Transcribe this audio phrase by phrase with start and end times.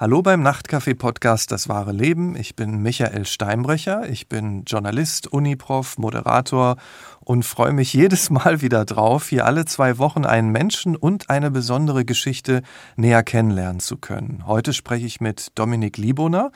[0.00, 2.36] Hallo beim Nachtcafé-Podcast Das wahre Leben.
[2.36, 4.08] Ich bin Michael Steinbrecher.
[4.08, 6.76] Ich bin Journalist, Uniprof, Moderator
[7.18, 11.50] und freue mich jedes Mal wieder drauf, hier alle zwei Wochen einen Menschen und eine
[11.50, 12.62] besondere Geschichte
[12.94, 14.44] näher kennenlernen zu können.
[14.46, 16.52] Heute spreche ich mit Dominik Lieboner.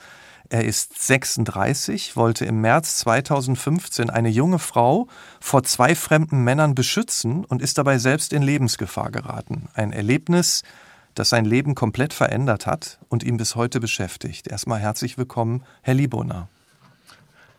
[0.47, 5.07] Er ist 36, wollte im März 2015 eine junge Frau
[5.41, 9.67] vor zwei fremden Männern beschützen und ist dabei selbst in Lebensgefahr geraten.
[9.73, 10.63] Ein Erlebnis,
[11.15, 14.47] das sein Leben komplett verändert hat und ihn bis heute beschäftigt.
[14.47, 16.47] Erstmal herzlich willkommen, Herr Lieboner.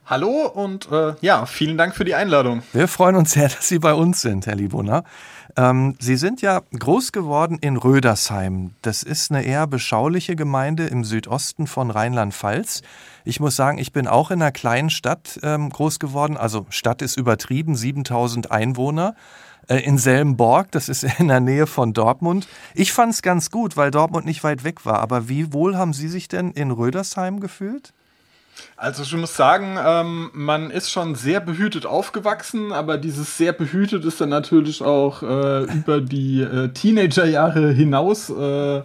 [0.06, 2.62] Hallo und äh, ja, vielen Dank für die Einladung.
[2.74, 5.02] Wir freuen uns sehr, dass Sie bei uns sind, Herr Lieboner.
[5.56, 8.74] Ähm, Sie sind ja groß geworden in Rödersheim.
[8.82, 12.82] Das ist eine eher beschauliche Gemeinde im Südosten von Rheinland-Pfalz.
[13.24, 16.36] Ich muss sagen, ich bin auch in einer kleinen Stadt ähm, groß geworden.
[16.36, 19.14] Also Stadt ist übertrieben, 7000 Einwohner.
[19.68, 22.46] Äh, in Selmborg, das ist in der Nähe von Dortmund.
[22.74, 25.00] Ich fand es ganz gut, weil Dortmund nicht weit weg war.
[25.00, 27.92] Aber wie wohl haben Sie sich denn in Rödersheim gefühlt?
[28.76, 34.04] Also ich muss sagen, ähm, man ist schon sehr behütet aufgewachsen, aber dieses sehr behütet
[34.04, 38.82] ist dann natürlich auch äh, über die äh, Teenagerjahre hinaus äh,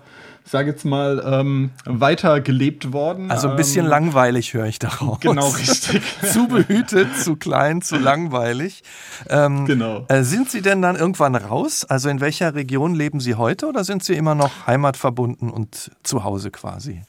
[0.50, 3.30] sage jetzt mal, ähm, weiter gelebt worden.
[3.32, 5.20] Also ein bisschen ähm, langweilig höre ich daraus.
[5.20, 6.02] Genau, richtig.
[6.24, 8.84] zu behütet, zu klein, zu langweilig.
[9.30, 10.06] Ähm, genau.
[10.08, 11.86] Äh, sind Sie denn dann irgendwann raus?
[11.86, 16.24] Also in welcher Region leben Sie heute oder sind Sie immer noch heimatverbunden und zu
[16.24, 17.02] Hause quasi?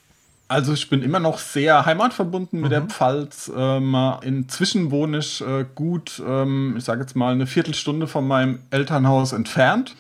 [0.48, 2.74] Also ich bin immer noch sehr heimatverbunden mit mhm.
[2.74, 3.50] der Pfalz.
[3.56, 8.58] Ähm, inzwischen wohne ich äh, gut, ähm, ich sage jetzt mal, eine Viertelstunde von meinem
[8.70, 9.94] Elternhaus entfernt.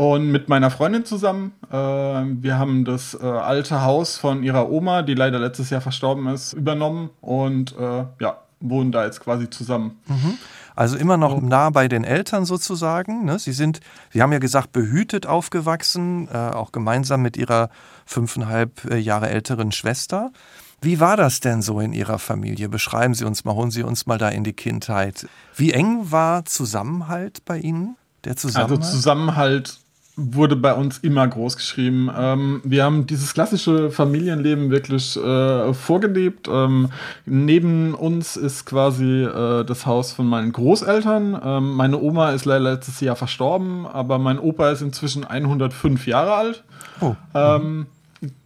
[0.00, 1.52] Und mit meiner Freundin zusammen.
[1.70, 6.26] Äh, wir haben das äh, alte Haus von ihrer Oma, die leider letztes Jahr verstorben
[6.28, 10.00] ist, übernommen und äh, ja, wohnen da jetzt quasi zusammen.
[10.06, 10.38] Mhm.
[10.74, 11.40] Also immer noch oh.
[11.42, 13.26] nah bei den Eltern sozusagen.
[13.26, 13.38] Ne?
[13.38, 17.68] Sie sind, Sie haben ja gesagt, behütet aufgewachsen, äh, auch gemeinsam mit Ihrer
[18.06, 20.32] fünfeinhalb äh, Jahre älteren Schwester.
[20.80, 22.70] Wie war das denn so in Ihrer Familie?
[22.70, 25.28] Beschreiben Sie uns mal, holen Sie uns mal da in die Kindheit.
[25.56, 27.98] Wie eng war Zusammenhalt bei Ihnen?
[28.24, 28.80] Der Zusammenhalt?
[28.80, 29.80] Also Zusammenhalt
[30.20, 32.10] wurde bei uns immer groß geschrieben.
[32.16, 36.48] Ähm, wir haben dieses klassische Familienleben wirklich äh, vorgelebt.
[36.48, 36.90] Ähm,
[37.24, 41.40] neben uns ist quasi äh, das Haus von meinen Großeltern.
[41.42, 46.34] Ähm, meine Oma ist leider letztes Jahr verstorben, aber mein Opa ist inzwischen 105 Jahre
[46.34, 46.64] alt.
[47.00, 47.16] Oh.
[47.34, 47.86] Mhm.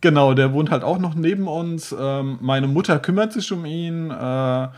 [0.00, 1.94] Genau, der wohnt halt auch noch neben uns.
[1.98, 4.10] Ähm, meine Mutter kümmert sich um ihn.
[4.10, 4.68] Äh,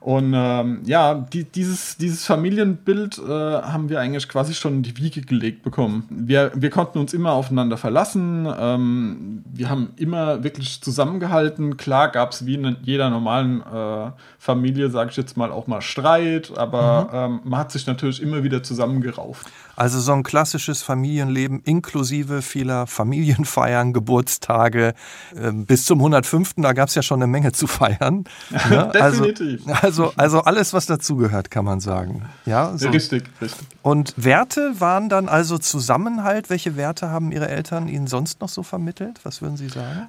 [0.00, 4.96] und ähm, ja, die, dieses, dieses Familienbild äh, haben wir eigentlich quasi schon in die
[4.96, 6.06] Wiege gelegt bekommen.
[6.08, 8.48] Wir, wir konnten uns immer aufeinander verlassen.
[8.58, 11.76] Ähm, wir haben immer wirklich zusammengehalten.
[11.76, 15.80] Klar gab es wie in jeder normalen äh, Familie, sage ich jetzt mal, auch mal
[15.80, 17.34] Streit, aber mhm.
[17.34, 19.48] ähm, man hat sich natürlich immer wieder zusammengerauft.
[19.78, 24.92] Also so ein klassisches Familienleben inklusive vieler Familienfeiern, Geburtstage
[25.36, 26.54] äh, bis zum 105.
[26.56, 28.24] Da gab es ja schon eine Menge zu feiern.
[28.68, 28.90] Ne?
[28.92, 29.62] Definitiv.
[29.66, 32.28] Also, also, also alles, was dazugehört, kann man sagen.
[32.44, 32.88] Ja, so.
[32.88, 33.66] Richtig, richtig.
[33.82, 36.50] Und Werte waren dann also Zusammenhalt.
[36.50, 39.20] Welche Werte haben Ihre Eltern Ihnen sonst noch so vermittelt?
[39.22, 40.08] Was würden Sie sagen?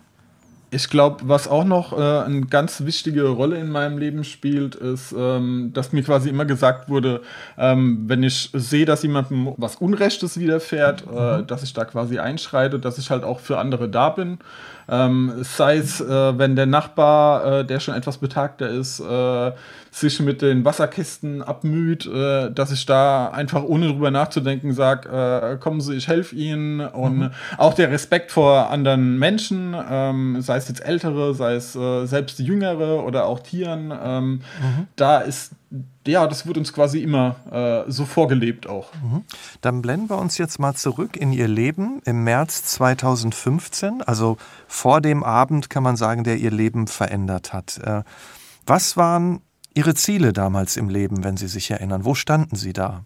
[0.72, 5.16] Ich glaube, was auch noch äh, eine ganz wichtige Rolle in meinem Leben spielt, ist,
[5.18, 7.22] ähm, dass mir quasi immer gesagt wurde,
[7.58, 11.48] ähm, wenn ich sehe, dass jemandem was Unrechtes widerfährt, äh, mhm.
[11.48, 14.38] dass ich da quasi einschreite, dass ich halt auch für andere da bin.
[14.90, 19.52] Ähm, sei es, äh, wenn der Nachbar, äh, der schon etwas betagter ist, äh,
[19.92, 25.58] sich mit den Wasserkisten abmüht, äh, dass ich da einfach ohne drüber nachzudenken sage, äh,
[25.58, 26.82] kommen Sie, ich helfe Ihnen.
[26.82, 27.32] Und mhm.
[27.58, 32.40] auch der Respekt vor anderen Menschen, ähm, sei es jetzt Ältere, sei es äh, selbst
[32.40, 34.88] Jüngere oder auch Tieren, ähm, mhm.
[34.96, 35.54] da ist
[36.08, 37.36] ja, das wird uns quasi immer
[37.88, 38.92] äh, so vorgelebt auch.
[38.96, 39.24] Mhm.
[39.62, 44.38] Dann blenden wir uns jetzt mal zurück in Ihr Leben im März 2015, also
[44.68, 47.78] vor dem Abend kann man sagen, der Ihr Leben verändert hat.
[47.84, 48.04] Äh,
[48.66, 49.42] was waren
[49.76, 52.06] Ihre Ziele damals im Leben, wenn Sie sich erinnern?
[52.06, 53.06] Wo standen Sie da?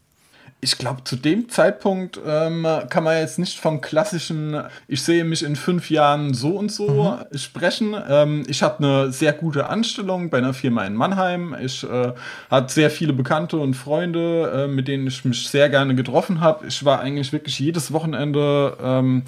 [0.64, 5.44] Ich glaube, zu dem Zeitpunkt ähm, kann man jetzt nicht vom klassischen, ich sehe mich
[5.44, 7.38] in fünf Jahren so und so mhm.
[7.38, 7.94] sprechen.
[8.10, 11.54] Ähm, ich hatte eine sehr gute Anstellung bei einer Firma in Mannheim.
[11.62, 12.14] Ich äh,
[12.50, 16.66] hatte sehr viele Bekannte und Freunde, äh, mit denen ich mich sehr gerne getroffen habe.
[16.68, 18.78] Ich war eigentlich wirklich jedes Wochenende.
[18.82, 19.24] Ähm,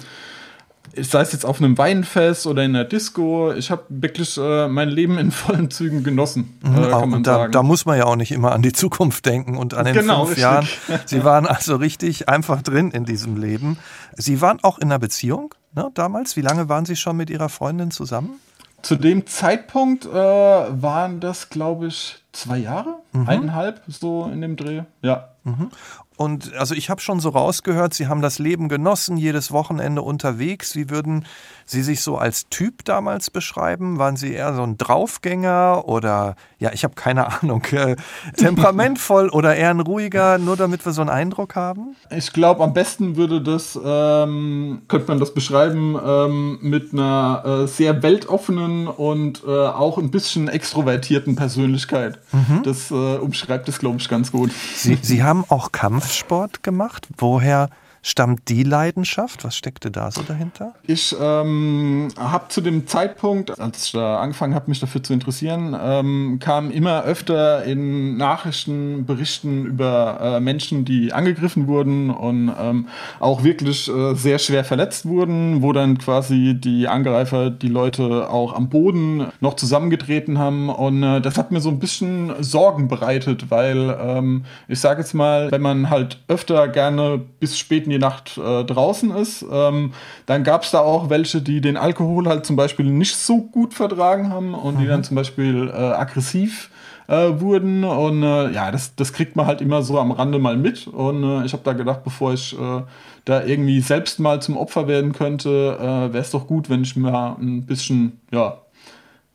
[1.02, 4.88] sei es jetzt auf einem Weinfest oder in der Disco, ich habe wirklich äh, mein
[4.88, 6.58] Leben in vollen Zügen genossen.
[6.62, 7.52] Mhm, äh, kann man da, sagen.
[7.52, 10.26] da muss man ja auch nicht immer an die Zukunft denken und an den genau,
[10.26, 10.42] fünf richtig.
[10.42, 10.68] Jahren.
[11.06, 13.78] Sie waren also richtig einfach drin in diesem Leben.
[14.16, 16.36] Sie waren auch in einer Beziehung ne, damals.
[16.36, 18.40] Wie lange waren Sie schon mit Ihrer Freundin zusammen?
[18.82, 23.28] Zu dem Zeitpunkt äh, waren das, glaube ich, zwei Jahre, mhm.
[23.28, 24.82] eineinhalb, so in dem Dreh.
[25.02, 25.28] Ja.
[25.44, 25.70] Mhm.
[26.16, 30.74] Und also ich habe schon so rausgehört, Sie haben das Leben genossen, jedes Wochenende unterwegs.
[30.74, 31.26] Wie würden
[31.66, 33.98] Sie sich so als Typ damals beschreiben?
[33.98, 37.96] Waren Sie eher so ein Draufgänger oder, ja, ich habe keine Ahnung, äh,
[38.36, 41.94] temperamentvoll oder eher ein ruhiger, nur damit wir so einen Eindruck haben?
[42.10, 47.66] Ich glaube, am besten würde das, ähm, könnte man das beschreiben, ähm, mit einer äh,
[47.66, 52.18] sehr weltoffenen und äh, auch ein bisschen extrovertierten Persönlichkeit.
[52.32, 52.62] Mhm.
[52.64, 54.50] Das äh, umschreibt es, glaube ich, ganz gut.
[54.74, 57.08] Sie, Sie haben auch Kampfsport gemacht.
[57.18, 57.70] Woher
[58.06, 59.44] stammt die Leidenschaft?
[59.44, 60.74] Was steckte da so dahinter?
[60.84, 65.76] Ich ähm, habe zu dem Zeitpunkt, als ich da angefangen habe, mich dafür zu interessieren,
[65.78, 72.86] ähm, kam immer öfter in Nachrichten Berichten über äh, Menschen, die angegriffen wurden und ähm,
[73.18, 78.54] auch wirklich äh, sehr schwer verletzt wurden, wo dann quasi die Angreifer die Leute auch
[78.54, 80.68] am Boden noch zusammengetreten haben.
[80.68, 85.14] Und äh, das hat mir so ein bisschen Sorgen bereitet, weil ähm, ich sage jetzt
[85.14, 89.44] mal, wenn man halt öfter gerne bis spät in die die Nacht äh, draußen ist.
[89.50, 89.92] Ähm,
[90.26, 93.74] dann gab es da auch welche, die den Alkohol halt zum Beispiel nicht so gut
[93.74, 94.80] vertragen haben und mhm.
[94.80, 96.70] die dann zum Beispiel äh, aggressiv
[97.08, 97.84] äh, wurden.
[97.84, 100.86] Und äh, ja, das, das kriegt man halt immer so am Rande mal mit.
[100.86, 102.82] Und äh, ich habe da gedacht, bevor ich äh,
[103.24, 107.34] da irgendwie selbst mal zum Opfer werden könnte, wäre es doch gut, wenn ich mal
[107.40, 108.58] ein bisschen, ja,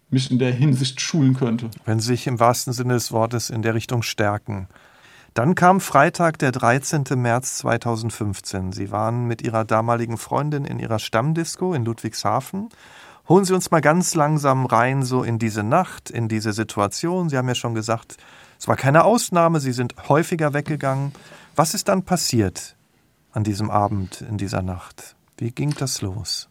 [0.10, 1.70] mich in der Hinsicht schulen könnte.
[1.86, 4.70] Wenn Sie sich im wahrsten Sinne des Wortes in der Richtung stärken.
[5.34, 7.06] Dann kam Freitag, der 13.
[7.16, 8.74] März 2015.
[8.74, 12.68] Sie waren mit Ihrer damaligen Freundin in Ihrer Stammdisco in Ludwigshafen.
[13.30, 17.30] Holen Sie uns mal ganz langsam rein, so in diese Nacht, in diese Situation.
[17.30, 18.18] Sie haben ja schon gesagt,
[18.60, 21.14] es war keine Ausnahme, Sie sind häufiger weggegangen.
[21.56, 22.76] Was ist dann passiert
[23.32, 25.16] an diesem Abend, in dieser Nacht?
[25.38, 26.50] Wie ging das los?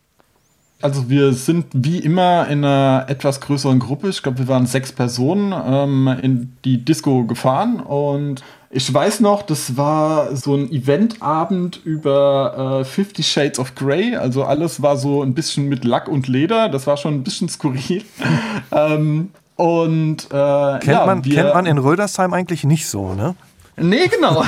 [0.81, 4.93] Also wir sind wie immer in einer etwas größeren Gruppe, ich glaube wir waren sechs
[4.93, 11.81] Personen, ähm, in die Disco gefahren und ich weiß noch, das war so ein Eventabend
[11.85, 14.15] über äh, Fifty Shades of Grey.
[14.15, 16.69] Also alles war so ein bisschen mit Lack und Leder.
[16.69, 18.05] Das war schon ein bisschen skurril.
[18.73, 23.35] ähm, und äh, kennt, ja, man, wir, kennt man in Rödersheim eigentlich nicht so, ne?
[23.81, 24.45] Nee, genau.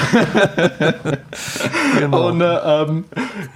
[1.98, 2.28] genau.
[2.28, 3.04] Und äh, ähm,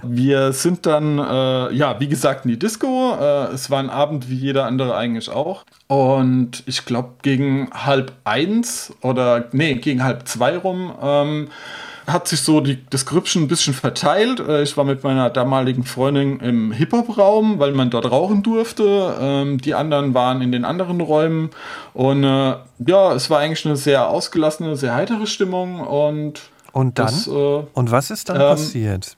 [0.02, 3.14] wir sind dann, äh, ja, wie gesagt, in die Disco.
[3.20, 5.64] Äh, es war ein Abend wie jeder andere eigentlich auch.
[5.88, 10.93] Und ich glaube, gegen halb eins oder, nee, gegen halb zwei rum.
[11.02, 11.49] Ähm,
[12.06, 14.40] hat sich so die, das Grüppchen ein bisschen verteilt.
[14.40, 19.16] Äh, ich war mit meiner damaligen Freundin im Hip-Hop-Raum, weil man dort rauchen durfte.
[19.20, 21.50] Ähm, die anderen waren in den anderen Räumen.
[21.94, 22.54] Und äh,
[22.86, 25.80] ja, es war eigentlich eine sehr ausgelassene, sehr heitere Stimmung.
[25.80, 26.42] Und,
[26.72, 27.06] und dann?
[27.06, 29.16] Das, äh, und was ist dann ähm, passiert?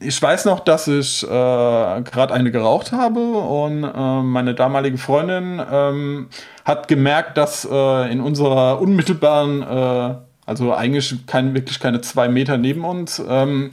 [0.00, 5.60] Ich weiß noch, dass ich äh, gerade eine geraucht habe und äh, meine damalige Freundin
[5.72, 6.28] ähm,
[6.64, 12.84] hat gemerkt, dass äh, in unserer unmittelbaren also eigentlich kein, wirklich keine zwei Meter neben
[12.84, 13.70] uns, ähm,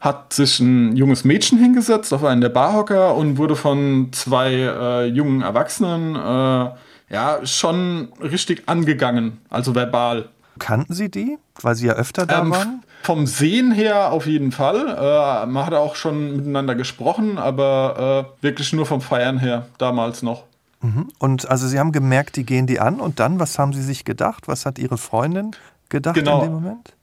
[0.00, 5.06] hat sich ein junges Mädchen hingesetzt auf einen der Barhocker und wurde von zwei äh,
[5.06, 6.70] jungen Erwachsenen äh,
[7.10, 10.28] ja schon richtig angegangen, also verbal.
[10.58, 12.82] Kannten Sie die, weil Sie ja öfter da ähm, waren?
[13.02, 14.88] Vom Sehen her auf jeden Fall.
[14.88, 20.22] Äh, man hat auch schon miteinander gesprochen, aber äh, wirklich nur vom Feiern her, damals
[20.22, 20.44] noch.
[20.80, 21.08] Mhm.
[21.18, 24.04] Und also Sie haben gemerkt, die gehen die an und dann, was haben Sie sich
[24.04, 24.46] gedacht?
[24.46, 25.52] Was hat Ihre Freundin
[25.88, 26.38] gedacht genau.
[26.38, 26.94] in dem Moment?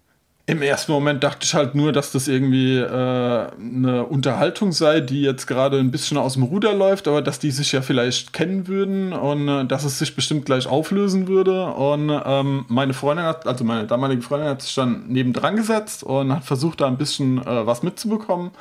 [0.48, 5.24] Im ersten Moment dachte ich halt nur, dass das irgendwie äh, eine Unterhaltung sei, die
[5.24, 8.68] jetzt gerade ein bisschen aus dem Ruder läuft, aber dass die sich ja vielleicht kennen
[8.68, 11.66] würden und äh, dass es sich bestimmt gleich auflösen würde.
[11.66, 16.32] Und ähm, meine Freundin hat, also meine damalige Freundin hat sich dann nebendran gesetzt und
[16.32, 18.52] hat versucht, da ein bisschen äh, was mitzubekommen.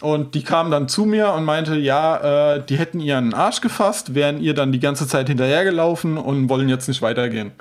[0.00, 4.16] Und die kam dann zu mir und meinte, ja, äh, die hätten ihren Arsch gefasst,
[4.16, 7.52] wären ihr dann die ganze Zeit hinterhergelaufen und wollen jetzt nicht weitergehen.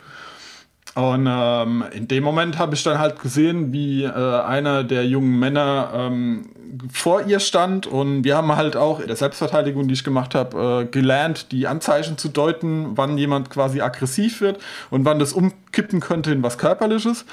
[0.94, 5.40] Und ähm, in dem Moment habe ich dann halt gesehen, wie äh, einer der jungen
[5.40, 6.50] Männer ähm,
[6.92, 10.84] vor ihr stand und wir haben halt auch in der Selbstverteidigung, die ich gemacht habe,
[10.84, 16.00] äh, gelernt, die Anzeichen zu deuten, wann jemand quasi aggressiv wird und wann das umkippen
[16.00, 17.26] könnte in was Körperliches.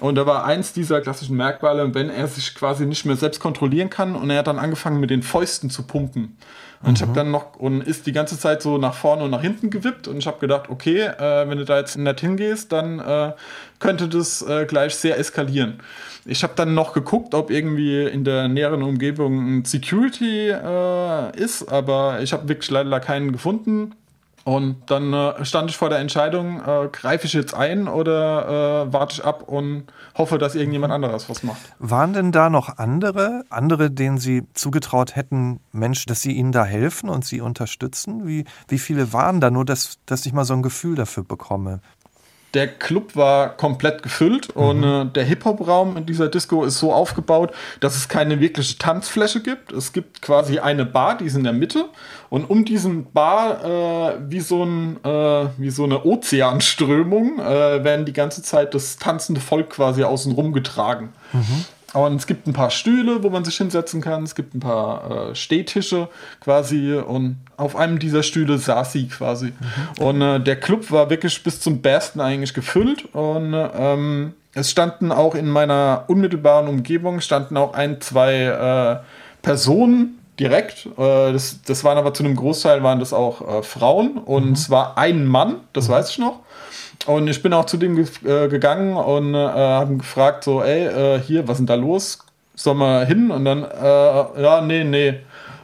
[0.00, 3.90] Und da war eins dieser klassischen Merkmale, wenn er sich quasi nicht mehr selbst kontrollieren
[3.90, 6.36] kann und er hat dann angefangen mit den Fäusten zu pumpen.
[6.84, 6.94] Und mhm.
[6.96, 9.70] ich habe dann noch und ist die ganze Zeit so nach vorne und nach hinten
[9.70, 13.32] gewippt und ich habe gedacht, okay, äh, wenn du da jetzt nicht hingehst, dann äh,
[13.78, 15.80] könnte das äh, gleich sehr eskalieren.
[16.26, 21.70] Ich habe dann noch geguckt, ob irgendwie in der näheren Umgebung ein Security äh, ist,
[21.70, 23.94] aber ich habe wirklich leider keinen gefunden.
[24.44, 28.92] Und dann äh, stand ich vor der Entscheidung, äh, greife ich jetzt ein oder äh,
[28.92, 29.84] warte ich ab und
[30.16, 31.60] hoffe, dass irgendjemand anderes was macht.
[31.78, 36.66] Waren denn da noch andere, andere, denen Sie zugetraut hätten, Menschen, dass Sie ihnen da
[36.66, 38.26] helfen und Sie unterstützen?
[38.26, 39.50] Wie, wie viele waren da?
[39.50, 41.80] Nur, dass, dass ich mal so ein Gefühl dafür bekomme.
[42.54, 44.62] Der Club war komplett gefüllt mhm.
[44.62, 49.40] und äh, der Hip-Hop-Raum in dieser Disco ist so aufgebaut, dass es keine wirkliche Tanzfläche
[49.40, 49.72] gibt.
[49.72, 51.86] Es gibt quasi eine Bar, die ist in der Mitte
[52.30, 58.06] und um diesen Bar äh, wie, so ein, äh, wie so eine Ozeanströmung äh, werden
[58.06, 61.12] die ganze Zeit das tanzende Volk quasi außen rum getragen.
[61.32, 61.64] Mhm.
[61.94, 64.24] Und es gibt ein paar Stühle, wo man sich hinsetzen kann.
[64.24, 66.08] Es gibt ein paar äh, Stehtische
[66.40, 66.94] quasi.
[66.94, 69.52] Und auf einem dieser Stühle saß sie quasi.
[69.98, 70.04] Mhm.
[70.04, 73.14] Und äh, der Club war wirklich bis zum Bersten eigentlich gefüllt.
[73.14, 79.04] Und ähm, es standen auch in meiner unmittelbaren Umgebung standen auch ein, zwei äh,
[79.42, 80.86] Personen direkt.
[80.98, 84.18] Äh, das, das waren aber zu einem Großteil waren das auch äh, Frauen.
[84.18, 84.52] Und mhm.
[84.52, 85.92] es war ein Mann, das mhm.
[85.92, 86.40] weiß ich noch.
[87.06, 91.20] Und ich bin auch zu dem äh, gegangen und äh, habe gefragt, so, ey, äh,
[91.20, 92.18] hier, was ist denn da los?
[92.54, 93.30] Sollen wir hin?
[93.30, 95.20] Und dann, äh, ja, nee, nee.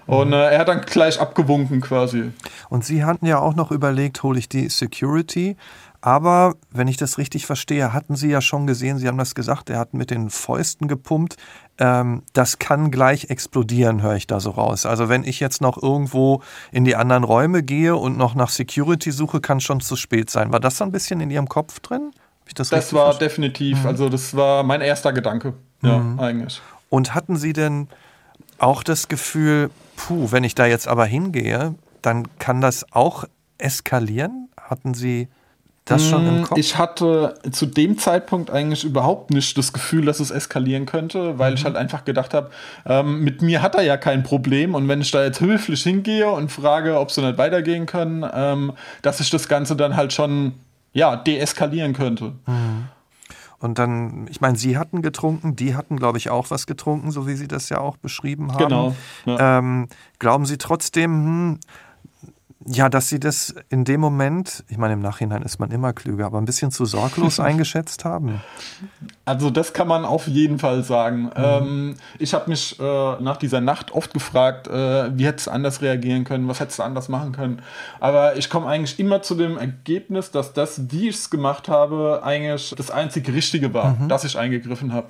[0.06, 2.32] Und äh, er hat dann gleich abgewunken quasi.
[2.68, 5.56] Und Sie hatten ja auch noch überlegt, hole ich die Security?
[6.02, 9.68] Aber wenn ich das richtig verstehe, hatten Sie ja schon gesehen, Sie haben das gesagt,
[9.68, 11.36] er hat mit den Fäusten gepumpt.
[11.78, 14.86] Ähm, das kann gleich explodieren, höre ich da so raus.
[14.86, 16.42] Also wenn ich jetzt noch irgendwo
[16.72, 20.52] in die anderen Räume gehe und noch nach Security suche, kann schon zu spät sein.
[20.52, 22.12] War das so ein bisschen in Ihrem Kopf drin?
[22.54, 23.30] das, das war verstanden?
[23.30, 23.86] definitiv, mhm.
[23.86, 26.18] also das war mein erster Gedanke, ja, mhm.
[26.18, 26.60] eigentlich.
[26.88, 27.88] Und hatten Sie denn
[28.58, 33.24] auch das Gefühl, puh, wenn ich da jetzt aber hingehe, dann kann das auch
[33.58, 34.48] eskalieren?
[34.60, 35.28] Hatten Sie
[35.84, 36.58] das schon im mm, Kopf?
[36.58, 41.50] Ich hatte zu dem Zeitpunkt eigentlich überhaupt nicht das Gefühl, dass es eskalieren könnte, weil
[41.50, 41.56] mhm.
[41.56, 42.50] ich halt einfach gedacht habe,
[42.86, 46.30] ähm, mit mir hat er ja kein Problem und wenn ich da jetzt höflich hingehe
[46.30, 48.72] und frage, ob sie nicht weitergehen können, ähm,
[49.02, 50.54] dass ich das Ganze dann halt schon
[50.92, 52.32] ja deeskalieren könnte.
[52.46, 52.88] Mhm.
[53.60, 57.26] Und dann, ich meine, Sie hatten getrunken, die hatten, glaube ich, auch was getrunken, so
[57.26, 58.58] wie Sie das ja auch beschrieben haben.
[58.58, 58.96] Genau.
[59.26, 59.58] Ja.
[59.58, 61.60] Ähm, glauben Sie trotzdem, hm,
[62.66, 66.26] ja, dass Sie das in dem Moment, ich meine, im Nachhinein ist man immer klüger,
[66.26, 68.42] aber ein bisschen zu sorglos eingeschätzt haben.
[69.24, 71.22] Also das kann man auf jeden Fall sagen.
[71.22, 71.30] Mhm.
[71.36, 75.80] Ähm, ich habe mich äh, nach dieser Nacht oft gefragt, äh, wie hättest du anders
[75.80, 77.62] reagieren können, was hättest du anders machen können.
[77.98, 82.20] Aber ich komme eigentlich immer zu dem Ergebnis, dass das, wie ich es gemacht habe,
[82.22, 84.08] eigentlich das einzig Richtige war, mhm.
[84.08, 85.06] dass ich eingegriffen habe.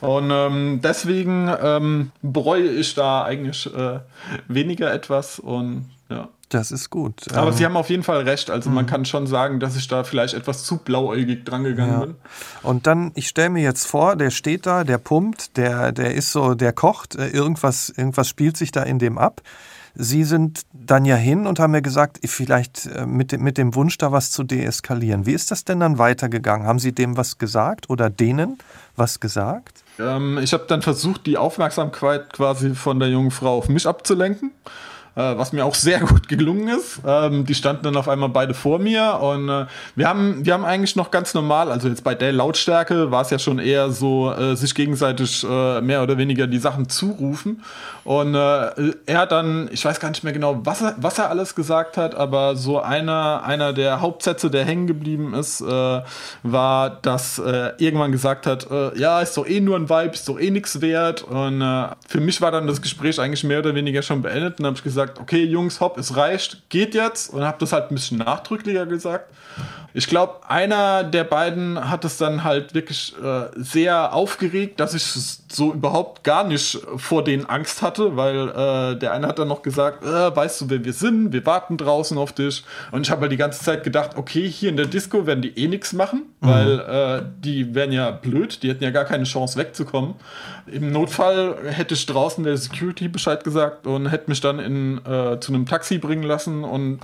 [0.00, 4.00] Und ähm, deswegen ähm, bereue ich da eigentlich äh,
[4.46, 6.28] weniger etwas und ja.
[6.50, 7.32] Das ist gut.
[7.32, 8.48] Aber ähm, Sie haben auf jeden Fall recht.
[8.48, 8.88] Also man mhm.
[8.88, 12.00] kann schon sagen, dass ich da vielleicht etwas zu blauäugig drangegangen ja.
[12.00, 12.14] bin.
[12.62, 16.30] Und dann, ich stelle mir jetzt vor, der steht da, der pumpt, der, der ist
[16.30, 19.40] so, der kocht, äh, irgendwas, irgendwas spielt sich da in dem ab.
[19.96, 23.74] Sie sind dann ja hin und haben mir gesagt, vielleicht äh, mit dem, mit dem
[23.74, 25.24] Wunsch, da was zu deeskalieren.
[25.26, 26.66] Wie ist das denn dann weitergegangen?
[26.66, 28.58] Haben Sie dem was gesagt oder denen
[28.96, 29.82] was gesagt?
[29.98, 34.52] Ähm, ich habe dann versucht, die Aufmerksamkeit quasi von der jungen Frau auf mich abzulenken
[35.20, 37.00] was mir auch sehr gut gelungen ist.
[37.06, 40.64] Ähm, die standen dann auf einmal beide vor mir und äh, wir haben, wir haben
[40.64, 44.32] eigentlich noch ganz normal, also jetzt bei der Lautstärke war es ja schon eher so,
[44.32, 47.62] äh, sich gegenseitig äh, mehr oder weniger die Sachen zurufen.
[48.04, 51.30] Und äh, er hat dann, ich weiß gar nicht mehr genau, was er, was er
[51.30, 56.02] alles gesagt hat, aber so einer, einer der Hauptsätze, der hängen geblieben ist, äh,
[56.42, 60.28] war, dass äh, irgendwann gesagt hat, äh, ja, ist doch eh nur ein Vibe, ist
[60.28, 61.22] doch eh nichts wert.
[61.22, 64.66] Und äh, für mich war dann das Gespräch eigentlich mehr oder weniger schon beendet und
[64.66, 67.32] habe ich gesagt, gesagt, okay, Jungs, hopp, es reicht, geht jetzt.
[67.32, 69.30] Und habe das halt ein bisschen nachdrücklicher gesagt.
[69.96, 75.04] Ich glaube, einer der beiden hat es dann halt wirklich äh, sehr aufgeregt, dass ich
[75.04, 79.62] so überhaupt gar nicht vor denen Angst hatte, weil äh, der eine hat dann noch
[79.62, 81.32] gesagt, äh, weißt du, wer wir sind?
[81.32, 82.64] Wir warten draußen auf dich.
[82.90, 85.56] Und ich habe halt die ganze Zeit gedacht, okay, hier in der Disco werden die
[85.56, 86.48] eh nichts machen, mhm.
[86.48, 90.14] weil äh, die wären ja blöd, die hätten ja gar keine Chance wegzukommen.
[90.66, 95.40] Im Notfall hätte ich draußen der Security Bescheid gesagt und hätte mich dann in, äh,
[95.40, 97.00] zu einem Taxi bringen lassen und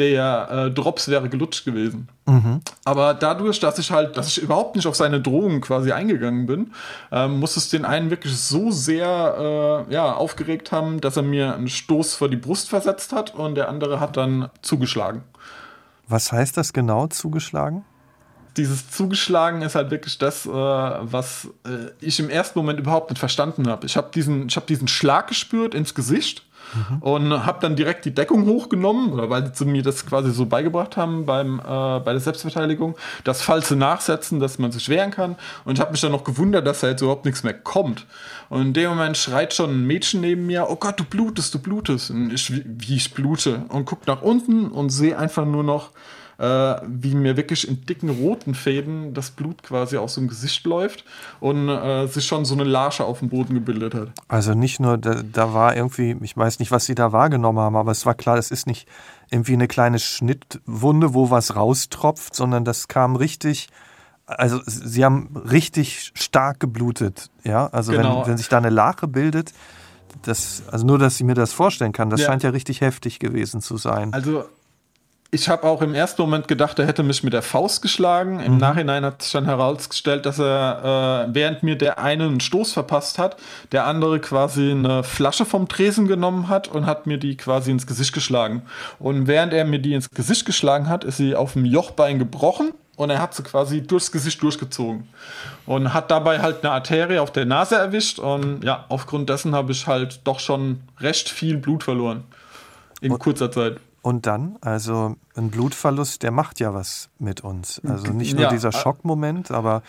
[0.00, 2.08] der äh, Drops wäre gelutscht gewesen.
[2.26, 2.62] Mhm.
[2.84, 6.72] Aber dadurch, dass ich halt, dass ich überhaupt nicht auf seine Drohung quasi eingegangen bin,
[7.12, 11.54] ähm, muss es den einen wirklich so sehr äh, ja, aufgeregt haben, dass er mir
[11.54, 15.22] einen Stoß vor die Brust versetzt hat und der andere hat dann zugeschlagen.
[16.08, 17.84] Was heißt das genau, zugeschlagen?
[18.56, 23.20] Dieses Zugeschlagen ist halt wirklich das, äh, was äh, ich im ersten Moment überhaupt nicht
[23.20, 23.86] verstanden habe.
[23.86, 26.98] Ich habe diesen, hab diesen Schlag gespürt ins Gesicht mhm.
[27.02, 30.96] und habe dann direkt die Deckung hochgenommen, oder weil sie mir das quasi so beigebracht
[30.96, 31.62] haben beim, äh,
[32.00, 35.36] bei der Selbstverteidigung, das falsche Nachsetzen, dass man sich wehren kann.
[35.64, 38.06] Und ich habe mich dann noch gewundert, dass da jetzt überhaupt nichts mehr kommt.
[38.48, 41.58] Und in dem Moment schreit schon ein Mädchen neben mir, oh Gott, du blutest, du
[41.58, 42.10] blutest.
[42.10, 45.90] Und ich, wie ich blute und guck nach unten und sehe einfach nur noch
[46.40, 51.04] äh, wie mir wirklich in dicken roten Fäden das Blut quasi aus dem Gesicht läuft
[51.38, 54.08] und äh, sich schon so eine Larsche auf dem Boden gebildet hat.
[54.26, 57.76] Also nicht nur, da, da war irgendwie, ich weiß nicht, was sie da wahrgenommen haben,
[57.76, 58.88] aber es war klar, es ist nicht
[59.30, 63.68] irgendwie eine kleine Schnittwunde, wo was raustropft, sondern das kam richtig
[64.26, 67.66] also sie haben richtig stark geblutet, ja.
[67.66, 68.20] Also genau.
[68.20, 69.52] wenn, wenn sich da eine Lache bildet,
[70.22, 72.26] das, also nur, dass ich mir das vorstellen kann, das ja.
[72.26, 74.12] scheint ja richtig heftig gewesen zu sein.
[74.12, 74.44] Also
[75.32, 78.40] ich habe auch im ersten Moment gedacht, er hätte mich mit der Faust geschlagen.
[78.40, 78.58] Im mhm.
[78.58, 83.18] Nachhinein hat sich dann herausgestellt, dass er, äh, während mir der eine einen Stoß verpasst
[83.18, 83.36] hat,
[83.70, 87.86] der andere quasi eine Flasche vom Tresen genommen hat und hat mir die quasi ins
[87.86, 88.62] Gesicht geschlagen.
[88.98, 92.72] Und während er mir die ins Gesicht geschlagen hat, ist sie auf dem Jochbein gebrochen
[92.96, 95.08] und er hat sie quasi durchs Gesicht durchgezogen
[95.64, 99.70] und hat dabei halt eine Arterie auf der Nase erwischt und ja, aufgrund dessen habe
[99.70, 102.24] ich halt doch schon recht viel Blut verloren
[103.00, 103.78] in kurzer Zeit.
[104.02, 107.82] Und dann, also ein Blutverlust, der macht ja was mit uns.
[107.84, 109.82] Also nicht nur ja, dieser äh, Schockmoment, aber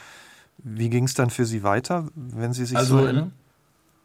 [0.57, 3.31] wie ging es dann für Sie weiter, wenn Sie sich also so erinnern?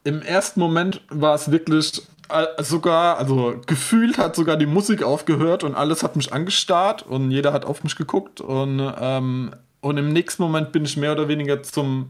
[0.05, 5.03] Im, Im ersten Moment war es wirklich äh, sogar, also gefühlt hat sogar die Musik
[5.03, 9.97] aufgehört und alles hat mich angestarrt und jeder hat auf mich geguckt und, ähm, und
[9.99, 12.09] im nächsten Moment bin ich mehr oder weniger zum,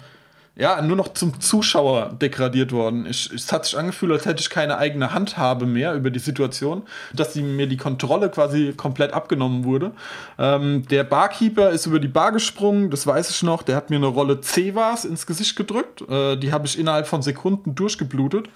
[0.59, 3.05] ja, nur noch zum Zuschauer degradiert worden.
[3.05, 6.83] Ich, es hat sich angefühlt, als hätte ich keine eigene Handhabe mehr über die Situation,
[7.13, 9.93] dass die, mir die Kontrolle quasi komplett abgenommen wurde.
[10.39, 13.97] Ähm, der Barkeeper ist über die Bar gesprungen, das weiß ich noch, der hat mir
[13.97, 16.03] eine Rolle C-Wars ins Gesicht gedrückt.
[16.09, 18.49] Äh, die habe ich innerhalb von Sekunden durchgeblutet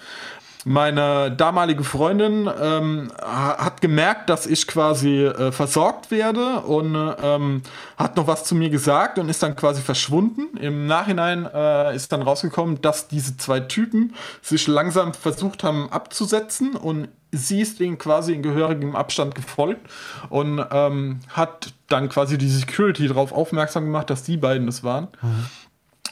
[0.65, 7.63] meine damalige Freundin ähm, hat gemerkt, dass ich quasi äh, versorgt werde und ähm,
[7.97, 10.57] hat noch was zu mir gesagt und ist dann quasi verschwunden.
[10.59, 16.77] Im Nachhinein äh, ist dann rausgekommen, dass diese zwei Typen sich langsam versucht haben abzusetzen
[16.77, 19.89] und sie ist ihnen quasi in gehörigem Abstand gefolgt
[20.29, 25.09] und ähm, hat dann quasi die Security darauf aufmerksam gemacht, dass die beiden es waren.
[25.23, 25.47] Mhm.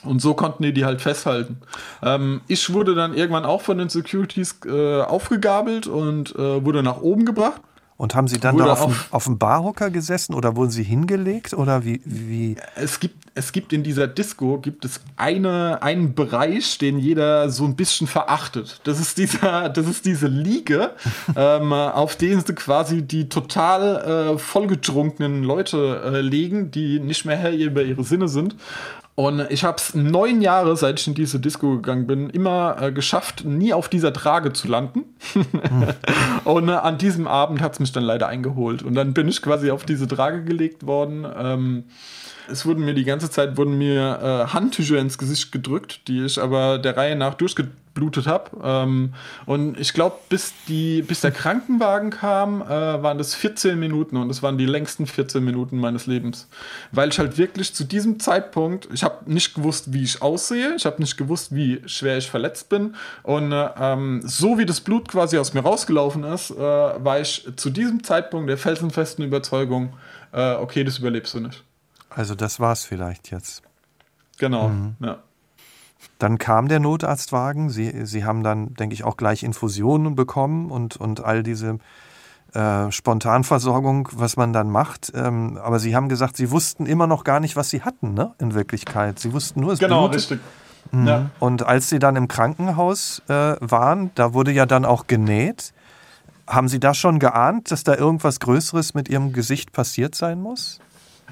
[0.03, 1.57] Und so konnten die die halt festhalten.
[2.01, 7.01] Ähm, ich wurde dann irgendwann auch von den Securities äh, aufgegabelt und äh, wurde nach
[7.01, 7.61] oben gebracht.
[7.99, 11.53] Und haben Sie dann da auf, auf, auf dem Barhocker gesessen oder wurden Sie hingelegt
[11.53, 12.55] oder wie, wie?
[12.75, 17.65] Es gibt, es gibt in dieser Disco gibt es eine, einen Bereich, den jeder so
[17.65, 18.79] ein bisschen verachtet.
[18.85, 20.91] Das ist dieser, das ist diese Liege,
[21.35, 27.35] ähm, auf denen sie quasi die total äh, vollgetrunkenen Leute äh, legen, die nicht mehr
[27.35, 28.55] Herr über ihre Sinne sind.
[29.19, 32.93] Und ich habe es neun Jahre, seit ich in diese Disco gegangen bin, immer äh,
[32.93, 35.03] geschafft, nie auf dieser Trage zu landen.
[36.45, 38.81] Und äh, an diesem Abend hat es mich dann leider eingeholt.
[38.81, 41.27] Und dann bin ich quasi auf diese Trage gelegt worden.
[41.37, 41.83] Ähm,
[42.49, 46.41] es wurden mir die ganze Zeit wurden mir äh, Handtücher ins Gesicht gedrückt, die ich
[46.41, 47.33] aber der Reihe nach
[47.99, 48.49] durchgeblutet habe.
[48.63, 49.13] Ähm,
[49.45, 54.41] und ich glaube, bis, bis der Krankenwagen kam, äh, waren das 14 Minuten und das
[54.41, 56.47] waren die längsten 14 Minuten meines Lebens.
[56.91, 60.85] Weil ich halt wirklich zu diesem Zeitpunkt, ich habe nicht gewusst, wie ich aussehe, ich
[60.85, 62.95] habe nicht gewusst, wie schwer ich verletzt bin.
[63.23, 67.47] Und äh, ähm, so wie das Blut quasi aus mir rausgelaufen ist, äh, war ich
[67.55, 69.93] zu diesem Zeitpunkt der felsenfesten Überzeugung,
[70.31, 71.63] äh, okay, das überlebst du nicht.
[72.09, 73.61] Also das war es vielleicht jetzt.
[74.37, 74.95] Genau, mhm.
[75.01, 75.19] ja.
[76.17, 77.69] Dann kam der Notarztwagen.
[77.69, 81.79] Sie, Sie haben dann, denke ich, auch gleich Infusionen bekommen und, und all diese
[82.53, 85.11] äh, Spontanversorgung, was man dann macht.
[85.15, 88.33] Ähm, aber Sie haben gesagt, Sie wussten immer noch gar nicht, was Sie hatten, ne?
[88.39, 89.19] In Wirklichkeit.
[89.19, 90.15] Sie wussten nur, es Genau, blutet.
[90.15, 90.39] richtig.
[90.91, 91.07] Mhm.
[91.07, 91.29] Ja.
[91.39, 95.73] Und als Sie dann im Krankenhaus äh, waren, da wurde ja dann auch genäht.
[96.47, 100.79] Haben Sie da schon geahnt, dass da irgendwas Größeres mit Ihrem Gesicht passiert sein muss?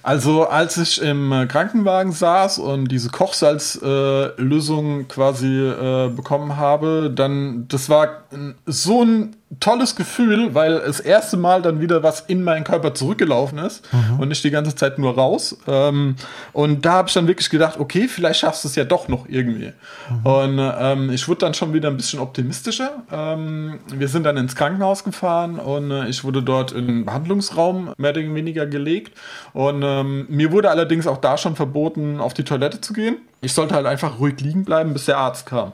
[0.08, 7.12] Also als ich im äh, Krankenwagen saß und diese Kochsalzlösung äh, quasi äh, bekommen habe,
[7.14, 8.24] dann das war
[8.66, 13.58] so ein tolles Gefühl, weil das erste Mal dann wieder was in meinen Körper zurückgelaufen
[13.60, 14.20] ist mhm.
[14.20, 15.58] und nicht die ganze Zeit nur raus.
[15.68, 16.18] Ähm,
[16.52, 19.26] und da habe ich dann wirklich gedacht, okay, vielleicht schaffst du es ja doch noch
[19.30, 19.72] irgendwie.
[20.10, 20.26] Mhm.
[20.26, 23.04] Und ähm, ich wurde dann schon wieder ein bisschen optimistischer.
[23.10, 27.94] Ähm, wir sind dann ins Krankenhaus gefahren und äh, ich wurde dort in den Behandlungsraum
[27.98, 29.18] mehr oder weniger gelegt.
[29.54, 33.18] Und ähm, mir wurde allerdings auch da schon verboten, auf die Toilette zu gehen.
[33.40, 35.72] Ich sollte halt einfach ruhig liegen bleiben, bis der Arzt kam.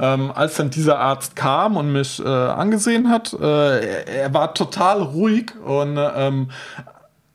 [0.00, 5.02] Ähm, als dann dieser Arzt kam und mich äh, angesehen hat, äh, er, war total
[5.02, 6.48] ruhig und ähm,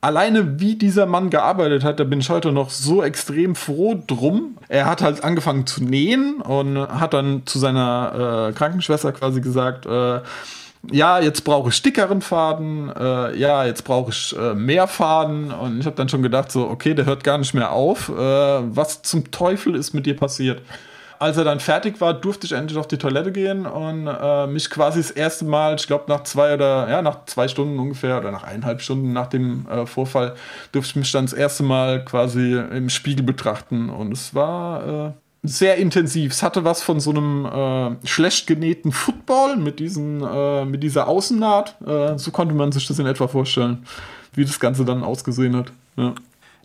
[0.02, 4.58] alleine wie dieser Mann gearbeitet hat, da bin ich heute noch so extrem froh drum.
[4.68, 9.86] Er hat halt angefangen zu nähen und hat dann zu seiner äh, Krankenschwester quasi gesagt,
[9.86, 10.22] äh,
[10.92, 15.80] ja, jetzt brauche ich dickeren Faden, äh, ja, jetzt brauche ich äh, mehr Faden und
[15.80, 18.10] ich habe dann schon gedacht, so, okay, der hört gar nicht mehr auf.
[18.10, 20.62] Äh, was zum Teufel ist mit dir passiert?
[21.20, 24.70] Als er dann fertig war, durfte ich endlich auf die Toilette gehen und äh, mich
[24.70, 28.32] quasi das erste Mal, ich glaube nach zwei oder ja, nach zwei Stunden ungefähr oder
[28.32, 30.36] nach eineinhalb Stunden nach dem äh, Vorfall,
[30.72, 33.90] durfte ich mich dann das erste Mal quasi im Spiegel betrachten.
[33.90, 35.12] Und es war äh,
[35.48, 36.32] sehr intensiv.
[36.34, 41.08] Es hatte was von so einem äh, schlecht genähten Football mit, diesen, äh, mit dieser
[41.08, 41.76] Außennaht.
[41.86, 43.86] Äh, so konnte man sich das in etwa vorstellen,
[44.34, 45.72] wie das Ganze dann ausgesehen hat.
[45.98, 46.14] Ja.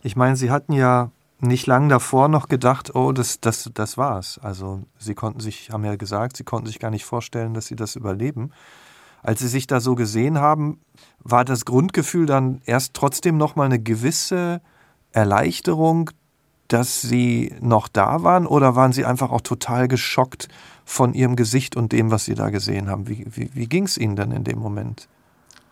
[0.03, 1.09] Ich meine, Sie hatten ja
[1.41, 4.39] nicht lang davor noch gedacht, oh, das, das, das war's.
[4.41, 7.75] Also Sie konnten sich, haben ja gesagt, Sie konnten sich gar nicht vorstellen, dass Sie
[7.75, 8.51] das überleben.
[9.23, 10.81] Als Sie sich da so gesehen haben,
[11.19, 14.61] war das Grundgefühl dann erst trotzdem nochmal eine gewisse
[15.11, 16.11] Erleichterung,
[16.67, 20.47] dass Sie noch da waren oder waren Sie einfach auch total geschockt
[20.85, 23.07] von Ihrem Gesicht und dem, was Sie da gesehen haben?
[23.07, 25.07] Wie, wie, wie ging es Ihnen denn in dem Moment?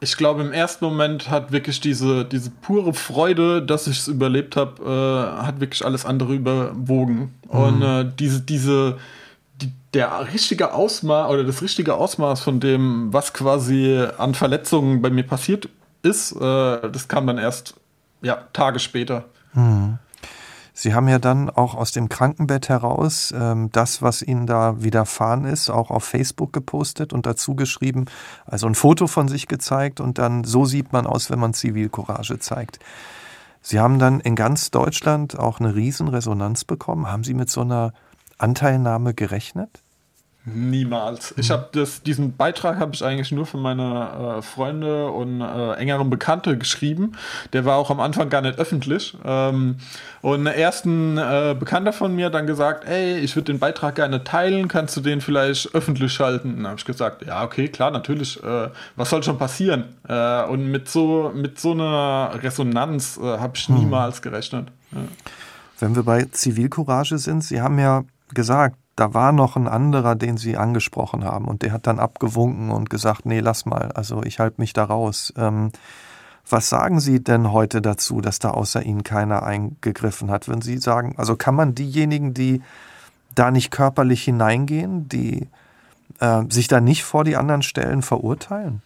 [0.02, 4.56] Ich glaube, im ersten Moment hat wirklich diese, diese pure Freude, dass ich es überlebt
[4.56, 7.34] habe, äh, hat wirklich alles andere überwogen.
[7.52, 7.60] Mhm.
[7.60, 8.98] Und äh, diese, diese,
[9.62, 15.10] die, der richtige Ausmaß oder das richtige Ausmaß von dem, was quasi an Verletzungen bei
[15.10, 15.68] mir passiert
[16.02, 17.76] ist, äh, das kam dann erst
[18.22, 19.26] ja, Tage später.
[19.54, 19.98] Mhm.
[20.82, 25.44] Sie haben ja dann auch aus dem Krankenbett heraus ähm, das, was Ihnen da widerfahren
[25.44, 28.06] ist, auch auf Facebook gepostet und dazu geschrieben,
[28.46, 32.40] also ein Foto von sich gezeigt und dann so sieht man aus, wenn man Zivilcourage
[32.40, 32.80] zeigt.
[33.62, 37.12] Sie haben dann in ganz Deutschland auch eine Riesenresonanz bekommen.
[37.12, 37.92] Haben Sie mit so einer
[38.38, 39.84] Anteilnahme gerechnet?
[40.46, 41.34] Niemals.
[41.38, 41.70] Ich habe
[42.06, 47.12] diesen Beitrag habe ich eigentlich nur für meine äh, Freunde und äh, engeren Bekannte geschrieben.
[47.52, 49.18] Der war auch am Anfang gar nicht öffentlich.
[49.26, 49.76] Ähm,
[50.22, 54.24] und erst ein äh, Bekannter von mir dann gesagt, ey, ich würde den Beitrag gerne
[54.24, 56.52] teilen, kannst du den vielleicht öffentlich schalten?
[56.52, 58.42] Und dann habe ich gesagt, ja, okay, klar, natürlich.
[58.42, 59.96] Äh, was soll schon passieren?
[60.08, 63.76] Äh, und mit so mit so einer Resonanz äh, habe ich hm.
[63.76, 64.70] niemals gerechnet.
[64.94, 65.00] Ja.
[65.80, 70.36] Wenn wir bei Zivilcourage sind, Sie haben ja gesagt, da war noch ein anderer, den
[70.36, 74.40] sie angesprochen haben und der hat dann abgewunken und gesagt, nee, lass mal, also ich
[74.40, 75.34] halte mich da raus.
[75.38, 75.72] Ähm,
[76.50, 80.50] was sagen Sie denn heute dazu, dass da außer Ihnen keiner eingegriffen hat?
[80.50, 82.62] Wenn Sie sagen, also kann man diejenigen, die
[83.36, 85.48] da nicht körperlich hineingehen, die
[86.20, 88.82] äh, sich da nicht vor die anderen stellen, verurteilen?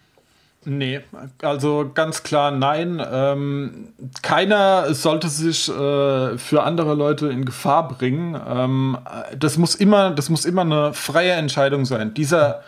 [0.66, 1.00] Nee,
[1.42, 3.02] also ganz klar nein.
[3.12, 3.88] Ähm,
[4.22, 8.40] keiner sollte sich äh, für andere Leute in Gefahr bringen.
[8.48, 8.98] Ähm,
[9.38, 12.14] das muss immer, das muss immer eine freie Entscheidung sein.
[12.14, 12.62] Dieser,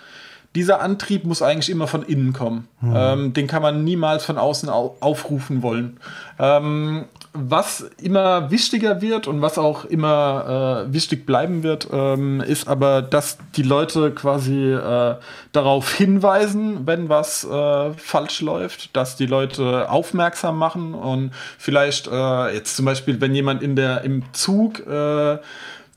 [0.55, 2.69] dieser Antrieb muss eigentlich immer von innen kommen.
[2.81, 2.93] Hm.
[2.97, 5.99] Ähm, den kann man niemals von außen au aufrufen wollen.
[6.39, 12.69] Ähm, was immer wichtiger wird und was auch immer äh, wichtig bleiben wird, ähm, ist
[12.69, 15.17] aber, dass die Leute quasi äh,
[15.53, 22.55] darauf hinweisen, wenn was äh, falsch läuft, dass die Leute aufmerksam machen und vielleicht äh,
[22.55, 25.39] jetzt zum Beispiel, wenn jemand in der im Zug äh,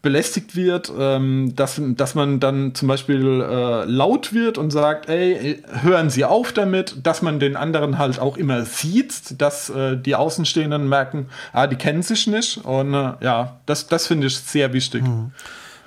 [0.01, 5.61] belästigt wird, ähm, dass, dass man dann zum Beispiel äh, laut wird und sagt, ey,
[5.81, 10.15] hören Sie auf damit, dass man den anderen halt auch immer sieht, dass äh, die
[10.15, 14.71] Außenstehenden merken, ah, die kennen sich nicht und äh, ja, das, das finde ich sehr
[14.71, 15.03] wichtig.
[15.03, 15.31] Mhm.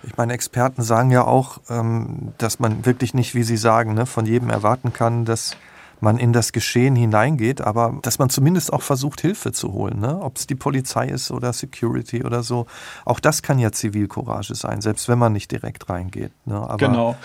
[0.05, 4.05] Ich meine, Experten sagen ja auch, ähm, dass man wirklich nicht, wie Sie sagen, ne,
[4.05, 5.57] von jedem erwarten kann, dass
[6.03, 10.21] man in das Geschehen hineingeht, aber dass man zumindest auch versucht, Hilfe zu holen, ne?
[10.21, 12.67] ob es die Polizei ist oder Security oder so.
[13.05, 16.33] Auch das kann ja Zivilcourage sein, selbst wenn man nicht direkt reingeht.
[16.45, 16.57] Ne?
[16.57, 17.17] Aber, genau.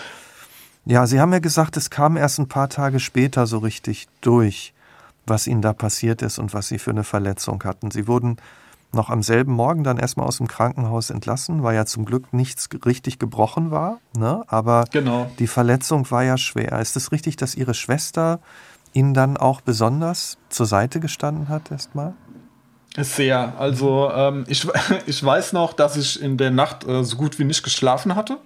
[0.84, 4.72] Ja, Sie haben ja gesagt, es kam erst ein paar Tage später so richtig durch,
[5.26, 7.90] was Ihnen da passiert ist und was Sie für eine Verletzung hatten.
[7.90, 8.36] Sie wurden
[8.92, 12.68] noch am selben Morgen dann erstmal aus dem Krankenhaus entlassen, weil ja zum Glück nichts
[12.84, 14.00] richtig gebrochen war.
[14.16, 14.42] Ne?
[14.48, 15.30] Aber genau.
[15.38, 16.80] die Verletzung war ja schwer.
[16.80, 18.40] Ist es richtig, dass Ihre Schwester
[18.94, 22.14] Ihnen dann auch besonders zur Seite gestanden hat erstmal?
[23.00, 23.54] Sehr.
[23.58, 24.66] Also ähm, ich,
[25.06, 28.38] ich weiß noch, dass ich in der Nacht äh, so gut wie nicht geschlafen hatte.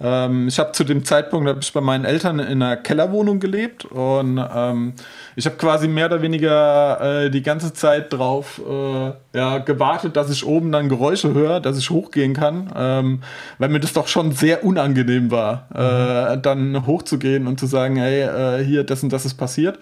[0.00, 3.84] Ähm, ich habe zu dem Zeitpunkt hab ich bei meinen Eltern in einer Kellerwohnung gelebt
[3.84, 4.94] und ähm,
[5.36, 10.30] ich habe quasi mehr oder weniger äh, die ganze Zeit drauf äh, ja, gewartet, dass
[10.30, 13.22] ich oben dann Geräusche höre, dass ich hochgehen kann, ähm,
[13.58, 16.42] weil mir das doch schon sehr unangenehm war, äh, mhm.
[16.42, 19.78] dann hochzugehen und zu sagen, hey, äh, hier, das und das ist passiert.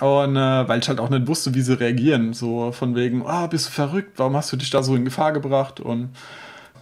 [0.00, 2.32] Und äh, weil ich halt auch nicht wusste, wie sie reagieren.
[2.32, 5.04] So von wegen, ah, oh, bist du verrückt, warum hast du dich da so in
[5.04, 5.80] Gefahr gebracht?
[5.80, 6.10] Und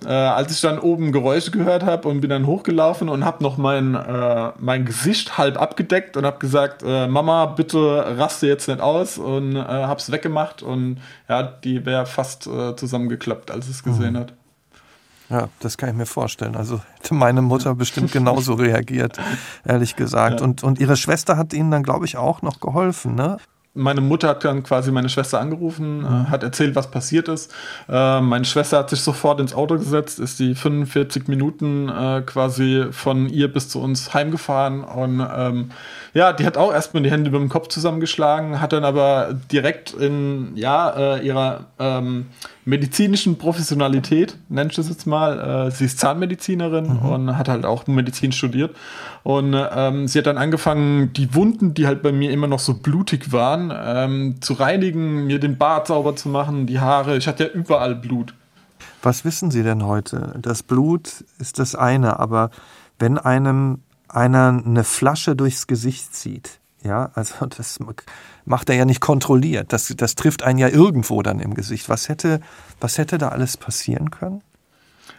[0.05, 3.57] äh, als ich dann oben Geräusche gehört habe und bin dann hochgelaufen und habe noch
[3.57, 8.81] mein, äh, mein Gesicht halb abgedeckt und habe gesagt, äh, Mama, bitte raste jetzt nicht
[8.81, 10.99] aus und äh, hab's weggemacht und
[11.29, 14.19] ja, die wäre fast äh, zusammengeklappt, als es gesehen mhm.
[14.19, 14.33] hat.
[15.29, 16.57] Ja, das kann ich mir vorstellen.
[16.57, 19.19] Also hätte meine Mutter bestimmt genauso reagiert,
[19.65, 20.41] ehrlich gesagt.
[20.41, 20.47] Ja.
[20.47, 23.39] Und, und ihre Schwester hat ihnen dann, glaube ich, auch noch geholfen, ne?
[23.77, 27.55] meine Mutter hat dann quasi meine Schwester angerufen, äh, hat erzählt, was passiert ist.
[27.89, 32.87] Äh, meine Schwester hat sich sofort ins Auto gesetzt, ist die 45 Minuten äh, quasi
[32.91, 35.71] von ihr bis zu uns heimgefahren und ähm,
[36.17, 39.93] ja, die hat auch erstmal die Hände über dem Kopf zusammengeschlagen, hat dann aber direkt
[39.93, 42.29] in ja, äh, ihrer ähm,
[42.65, 46.99] medizinischen Professionalität, nenne ich das jetzt mal, äh, sie ist Zahnmedizinerin mhm.
[47.07, 48.75] und hat halt auch Medizin studiert.
[49.25, 52.73] Und ähm, sie hat dann angefangen, die Wunden, die halt bei mir immer noch so
[52.73, 57.19] blutig waren, ähm, zu reinigen, mir den Bart sauber zu machen, die Haare.
[57.19, 58.33] Ich hatte ja überall Blut.
[59.03, 60.33] Was wissen Sie denn heute?
[60.41, 62.49] Das Blut ist das eine, aber
[62.99, 67.79] wenn einem einer eine Flasche durchs Gesicht zieht, ja, also das
[68.45, 69.73] macht er ja nicht kontrolliert.
[69.73, 71.89] Das, das trifft einen ja irgendwo dann im Gesicht.
[71.89, 72.41] Was hätte,
[72.81, 74.43] was hätte da alles passieren können?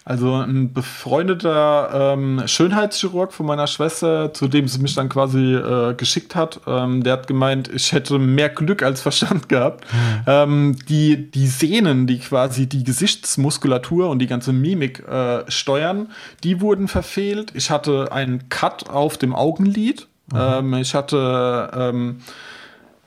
[0.08, 5.96] Also ein befreundeter ähm, Schönheitschirurg von meiner Schwester, zu dem sie mich dann quasi äh,
[5.96, 9.84] geschickt hat, ähm, der hat gemeint, ich hätte mehr Glück als Verstand gehabt.
[9.92, 10.24] Mhm.
[10.26, 16.08] Ähm, die, die Sehnen, die quasi die Gesichtsmuskulatur und die ganze Mimik äh, steuern,
[16.42, 17.52] die wurden verfehlt.
[17.54, 20.08] Ich hatte einen Cut auf dem Augenlid.
[20.32, 20.40] Mhm.
[20.40, 22.22] Ähm, ich hatte ähm,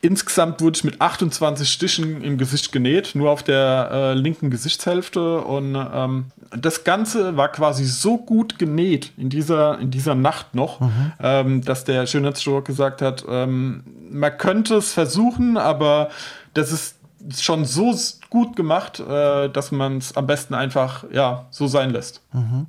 [0.03, 5.41] Insgesamt wurde ich mit 28 Stichen im Gesicht genäht, nur auf der äh, linken Gesichtshälfte.
[5.41, 6.25] Und ähm,
[6.57, 11.13] das Ganze war quasi so gut genäht in dieser, in dieser Nacht noch, mhm.
[11.21, 16.09] ähm, dass der Schönheitschirurg gesagt hat, ähm, man könnte es versuchen, aber
[16.55, 16.95] das ist
[17.39, 17.95] schon so
[18.29, 22.21] gut gemacht, äh, dass man es am besten einfach ja, so sein lässt.
[22.33, 22.67] Mhm.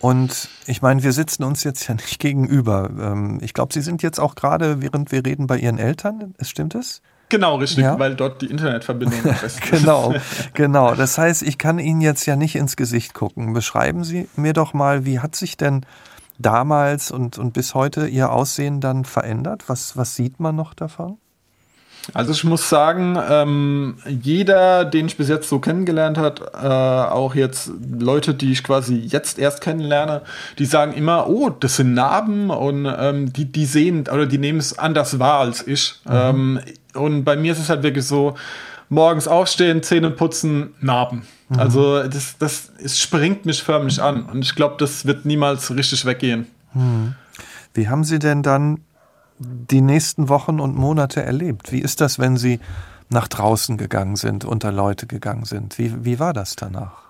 [0.00, 2.90] Und ich meine, wir sitzen uns jetzt ja nicht gegenüber.
[3.00, 6.34] Ähm, ich glaube, Sie sind jetzt auch gerade, während wir reden, bei Ihren Eltern.
[6.40, 7.02] Stimmt es?
[7.30, 7.98] Genau, richtig, ja?
[7.98, 9.60] weil dort die Internetverbindung ist.
[9.60, 10.14] genau,
[10.54, 10.94] genau.
[10.94, 13.52] Das heißt, ich kann Ihnen jetzt ja nicht ins Gesicht gucken.
[13.52, 15.84] Beschreiben Sie mir doch mal, wie hat sich denn
[16.38, 19.64] damals und, und bis heute Ihr Aussehen dann verändert?
[19.66, 21.18] Was, was sieht man noch davon?
[22.14, 27.34] Also ich muss sagen, ähm, jeder, den ich bis jetzt so kennengelernt hat, äh, auch
[27.34, 30.22] jetzt Leute, die ich quasi jetzt erst kennenlerne,
[30.58, 34.58] die sagen immer, oh, das sind Narben und ähm, die, die sehen oder die nehmen
[34.58, 36.00] es anders wahr als ich.
[36.04, 36.12] Mhm.
[36.12, 36.60] Ähm,
[36.94, 38.34] und bei mir ist es halt wirklich so,
[38.88, 41.22] morgens aufstehen, Zähne putzen, Narben.
[41.48, 41.58] Mhm.
[41.58, 46.04] Also das, das es springt mich förmlich an und ich glaube, das wird niemals richtig
[46.04, 46.46] weggehen.
[46.74, 47.14] Mhm.
[47.74, 48.80] Wie haben Sie denn dann
[49.38, 51.72] die nächsten Wochen und Monate erlebt?
[51.72, 52.60] Wie ist das, wenn Sie
[53.08, 55.78] nach draußen gegangen sind, unter Leute gegangen sind?
[55.78, 57.08] Wie, wie war das danach?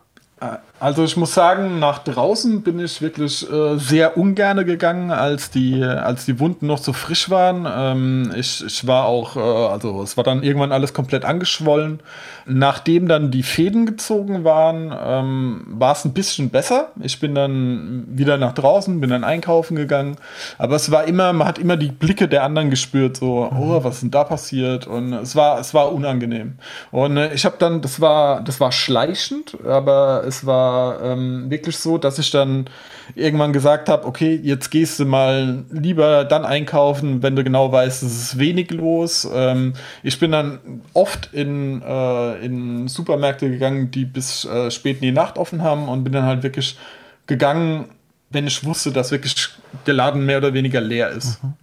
[0.81, 5.83] Also ich muss sagen, nach draußen bin ich wirklich äh, sehr ungerne gegangen, als die,
[5.83, 7.67] als die Wunden noch so frisch waren.
[7.69, 11.99] Ähm, ich, ich war auch, äh, also es war dann irgendwann alles komplett angeschwollen.
[12.47, 16.93] Nachdem dann die Fäden gezogen waren, ähm, war es ein bisschen besser.
[17.01, 20.17] Ich bin dann wieder nach draußen, bin dann einkaufen gegangen.
[20.59, 23.59] Aber es war immer, man hat immer die Blicke der anderen gespürt, so, mhm.
[23.59, 24.87] oh, was ist denn da passiert?
[24.87, 26.55] Und es war, es war unangenehm.
[26.93, 30.68] Und äh, ich habe dann, das war, das war schleichend, aber es war
[31.03, 32.69] ähm, wirklich so, dass ich dann
[33.15, 38.03] irgendwann gesagt habe, okay, jetzt gehst du mal lieber dann einkaufen, wenn du genau weißt,
[38.03, 39.29] es ist wenig los.
[39.33, 45.03] Ähm, ich bin dann oft in, äh, in Supermärkte gegangen, die bis äh, spät in
[45.03, 46.79] die Nacht offen haben und bin dann halt wirklich
[47.27, 47.87] gegangen,
[48.31, 49.49] wenn ich wusste, dass wirklich
[49.87, 51.43] der Laden mehr oder weniger leer ist.
[51.43, 51.55] Mhm.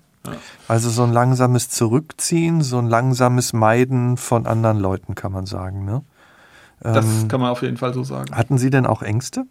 [0.67, 5.85] Also so ein langsames Zurückziehen, so ein langsames Meiden von anderen Leuten, kann man sagen,
[5.85, 6.03] ne?
[6.81, 8.35] Das ähm, kann man auf jeden Fall so sagen.
[8.35, 9.45] Hatten Sie denn auch Ängste?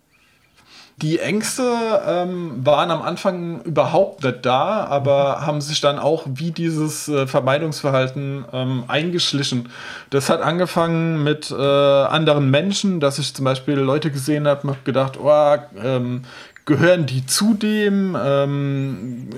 [1.02, 1.64] Die Ängste
[2.06, 7.26] ähm, waren am Anfang überhaupt nicht da, aber haben sich dann auch wie dieses äh,
[7.26, 9.70] Vermeidungsverhalten ähm, eingeschlichen.
[10.10, 14.70] Das hat angefangen mit äh, anderen Menschen, dass ich zum Beispiel Leute gesehen habe und
[14.70, 16.22] habe gedacht, oh, ähm,
[16.64, 18.16] gehören die zu dem?
[18.16, 19.30] Ähm,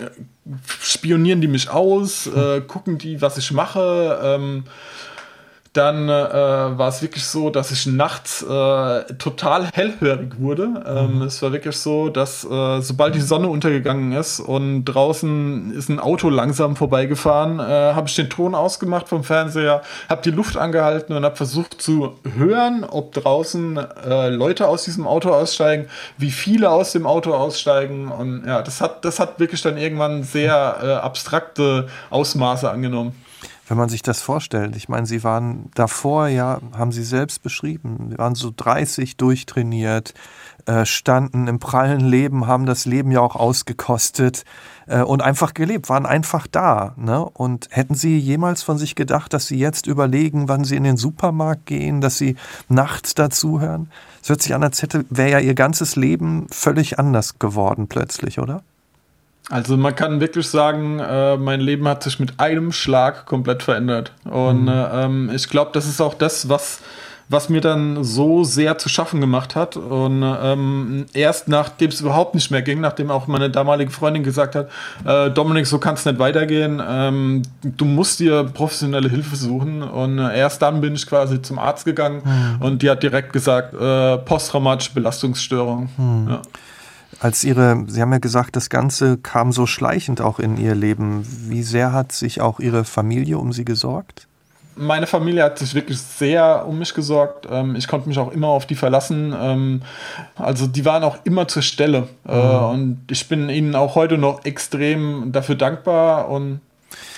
[0.82, 2.26] spionieren die mich aus?
[2.26, 4.38] Äh, gucken die, was ich mache?
[5.76, 10.82] Dann äh, war es wirklich so, dass ich nachts äh, total hellhörig wurde.
[10.86, 11.22] Ähm, mhm.
[11.22, 16.00] Es war wirklich so, dass äh, sobald die Sonne untergegangen ist und draußen ist ein
[16.00, 21.14] Auto langsam vorbeigefahren, äh, habe ich den Ton ausgemacht vom Fernseher, habe die Luft angehalten
[21.14, 26.70] und habe versucht zu hören, ob draußen äh, Leute aus diesem Auto aussteigen, wie viele
[26.70, 28.08] aus dem Auto aussteigen.
[28.08, 33.14] Und ja, das hat, das hat wirklich dann irgendwann sehr äh, abstrakte Ausmaße angenommen
[33.68, 34.76] wenn man sich das vorstellt.
[34.76, 40.14] Ich meine, Sie waren davor, ja, haben Sie selbst beschrieben, Sie waren so 30 durchtrainiert,
[40.66, 44.44] äh, standen im prallen Leben, haben das Leben ja auch ausgekostet
[44.86, 46.94] äh, und einfach gelebt, waren einfach da.
[46.96, 47.24] Ne?
[47.24, 50.96] Und hätten Sie jemals von sich gedacht, dass Sie jetzt überlegen, wann Sie in den
[50.96, 52.36] Supermarkt gehen, dass Sie
[52.68, 53.90] nachts dazuhören?
[54.22, 58.38] Es hört sich an, als hätte, wäre ja Ihr ganzes Leben völlig anders geworden plötzlich,
[58.38, 58.62] oder?
[59.48, 64.12] Also man kann wirklich sagen, äh, mein Leben hat sich mit einem Schlag komplett verändert.
[64.24, 64.68] Und mhm.
[64.68, 66.80] äh, ähm, ich glaube, das ist auch das, was
[67.28, 69.76] was mir dann so sehr zu schaffen gemacht hat.
[69.76, 74.54] Und ähm, erst nachdem es überhaupt nicht mehr ging, nachdem auch meine damalige Freundin gesagt
[74.54, 74.68] hat,
[75.04, 79.82] äh, Dominik, so kann es nicht weitergehen, ähm, du musst dir professionelle Hilfe suchen.
[79.82, 82.64] Und äh, erst dann bin ich quasi zum Arzt gegangen mhm.
[82.64, 85.88] und die hat direkt gesagt, äh, posttraumatische Belastungsstörung.
[85.96, 86.26] Mhm.
[86.28, 86.42] Ja.
[87.20, 91.26] Als Ihre, Sie haben ja gesagt, das Ganze kam so schleichend auch in Ihr Leben.
[91.48, 94.26] Wie sehr hat sich auch Ihre Familie um Sie gesorgt?
[94.76, 97.46] meine Familie hat sich wirklich sehr um mich gesorgt.
[97.50, 99.34] Ähm, ich konnte mich auch immer auf die verlassen.
[99.36, 99.82] Ähm,
[100.36, 102.08] also die waren auch immer zur Stelle.
[102.28, 102.64] Äh, mhm.
[102.64, 106.60] und ich bin ihnen auch heute noch extrem dafür dankbar und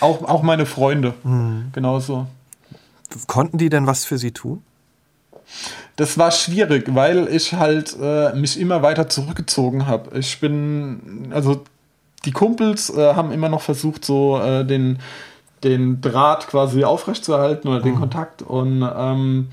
[0.01, 1.71] auch, auch meine Freunde mhm.
[1.73, 2.27] genauso.
[3.27, 4.63] Konnten die denn was für Sie tun?
[5.99, 10.17] Das war schwierig, weil ich halt äh, mich immer weiter zurückgezogen habe.
[10.17, 11.65] Ich bin, also
[12.25, 15.01] die Kumpels äh, haben immer noch versucht, so äh, den
[15.65, 18.01] den Draht quasi aufrechtzuerhalten oder den mhm.
[18.01, 18.43] Kontakt.
[18.43, 19.49] Und ähm,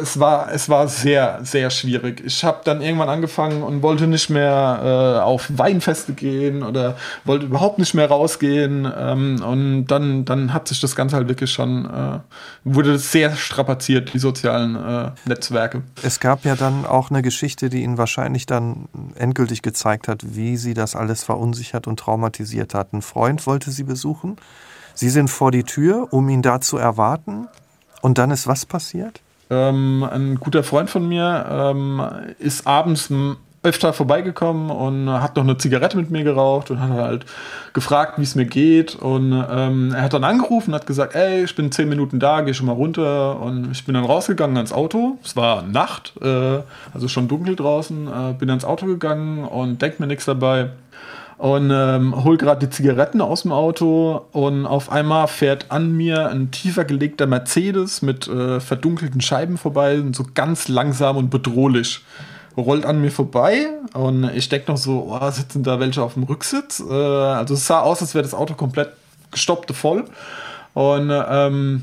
[0.00, 2.22] es war, es war sehr, sehr schwierig.
[2.24, 7.46] Ich habe dann irgendwann angefangen und wollte nicht mehr äh, auf Weinfeste gehen oder wollte
[7.46, 8.90] überhaupt nicht mehr rausgehen.
[8.96, 12.20] Ähm, und dann, dann hat sich das Ganze halt wirklich schon, äh,
[12.62, 15.82] wurde sehr strapaziert, die sozialen äh, Netzwerke.
[16.02, 20.56] Es gab ja dann auch eine Geschichte, die Ihnen wahrscheinlich dann endgültig gezeigt hat, wie
[20.56, 22.92] Sie das alles verunsichert und traumatisiert hat.
[22.92, 24.36] Ein Freund wollte Sie besuchen
[24.98, 27.48] Sie sind vor die Tür, um ihn da zu erwarten.
[28.00, 29.20] Und dann ist was passiert?
[29.48, 32.02] Ähm, ein guter Freund von mir ähm,
[32.38, 33.10] ist abends
[33.66, 37.26] öfter vorbeigekommen und hat noch eine Zigarette mit mir geraucht und hat halt
[37.72, 38.94] gefragt, wie es mir geht.
[38.94, 42.42] Und ähm, er hat dann angerufen und hat gesagt, ey, ich bin zehn Minuten da,
[42.42, 43.40] geh schon mal runter.
[43.40, 45.18] Und ich bin dann rausgegangen ans Auto.
[45.24, 46.60] Es war Nacht, äh,
[46.94, 48.06] also schon dunkel draußen.
[48.06, 50.70] Äh, bin ans Auto gegangen und denk mir nichts dabei
[51.38, 56.30] und ähm, hol gerade die Zigaretten aus dem Auto und auf einmal fährt an mir
[56.30, 62.00] ein tiefer gelegter Mercedes mit äh, verdunkelten Scheiben vorbei und so ganz langsam und bedrohlich
[62.56, 66.22] rollt an mir vorbei und ich denke noch so, oh, sitzen da welche auf dem
[66.22, 66.80] Rücksitz?
[66.80, 68.92] Äh, also es sah aus, als wäre das Auto komplett
[69.30, 70.04] gestoppt voll
[70.72, 71.82] und ähm,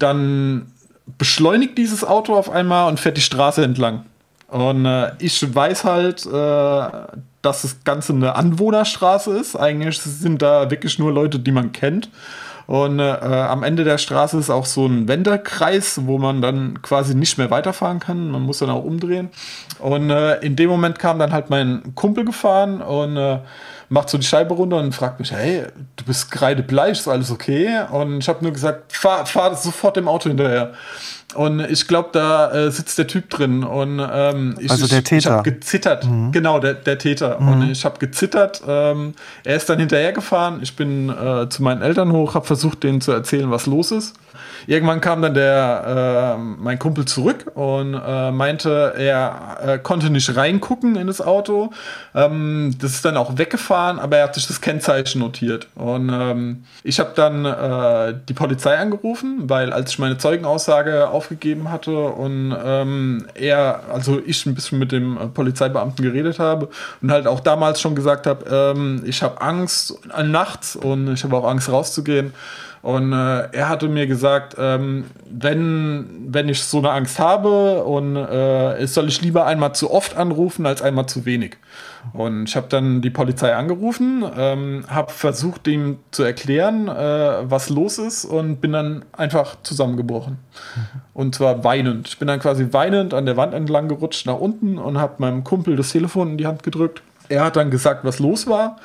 [0.00, 0.66] dann
[1.18, 4.04] beschleunigt dieses Auto auf einmal und fährt die Straße entlang.
[4.50, 6.90] Und äh, ich weiß halt, äh,
[7.42, 9.56] dass das Ganze eine Anwohnerstraße ist.
[9.56, 12.10] Eigentlich sind da wirklich nur Leute, die man kennt.
[12.66, 17.16] Und äh, am Ende der Straße ist auch so ein Wenderkreis, wo man dann quasi
[17.16, 18.30] nicht mehr weiterfahren kann.
[18.30, 19.30] Man muss dann auch umdrehen.
[19.80, 23.38] Und äh, in dem Moment kam dann halt mein Kumpel gefahren und äh,
[23.90, 25.64] macht so die Scheibe runter und fragt mich, hey,
[25.96, 27.82] du bist kreidebleich, ist alles okay?
[27.90, 30.72] Und ich habe nur gesagt, fahr, fahr sofort dem Auto hinterher.
[31.34, 33.62] Und ich glaube, da äh, sitzt der Typ drin.
[33.62, 35.18] Und ähm, ich, also der Täter.
[35.18, 36.06] Ich, habe gezittert.
[36.06, 36.32] Mhm.
[36.32, 37.40] Genau, der, der Täter.
[37.40, 37.48] Mhm.
[37.48, 38.62] Und ich habe gezittert.
[38.66, 40.60] Ähm, er ist dann hinterhergefahren.
[40.62, 44.14] Ich bin äh, zu meinen Eltern hoch, habe versucht, denen zu erzählen, was los ist.
[44.66, 50.36] Irgendwann kam dann der, äh, mein Kumpel zurück und äh, meinte, er äh, konnte nicht
[50.36, 51.70] reingucken in das Auto.
[52.14, 55.68] Ähm, das ist dann auch weggefahren, aber er hat sich das Kennzeichen notiert.
[55.74, 61.70] Und ähm, ich habe dann äh, die Polizei angerufen, weil als ich meine Zeugenaussage aufgegeben
[61.70, 66.68] hatte und ähm, er, also ich ein bisschen mit dem Polizeibeamten geredet habe
[67.02, 71.36] und halt auch damals schon gesagt habe, ähm, ich habe Angst nachts und ich habe
[71.36, 72.32] auch Angst rauszugehen.
[72.82, 78.16] Und äh, er hatte mir gesagt, ähm, wenn, wenn ich so eine Angst habe und
[78.16, 81.58] äh, soll ich lieber einmal zu oft anrufen als einmal zu wenig.
[82.14, 87.68] Und ich habe dann die Polizei angerufen, ähm, habe versucht, ihm zu erklären, äh, was
[87.68, 90.38] los ist und bin dann einfach zusammengebrochen.
[91.12, 92.08] Und zwar weinend.
[92.08, 95.44] Ich bin dann quasi weinend an der Wand entlang gerutscht nach unten und habe meinem
[95.44, 97.02] Kumpel das Telefon in die Hand gedrückt.
[97.28, 98.76] Er hat dann gesagt, was los war.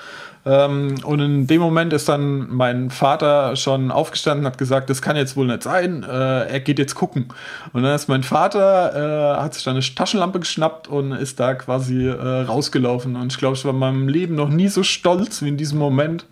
[0.45, 5.15] Ähm, und in dem Moment ist dann mein Vater schon aufgestanden, hat gesagt, das kann
[5.15, 7.29] jetzt wohl nicht sein, äh, er geht jetzt gucken.
[7.73, 11.55] Und dann ist mein Vater, äh, hat sich dann eine Taschenlampe geschnappt und ist da
[11.55, 13.15] quasi äh, rausgelaufen.
[13.15, 15.79] Und ich glaube, ich war in meinem Leben noch nie so stolz wie in diesem
[15.79, 16.27] Moment.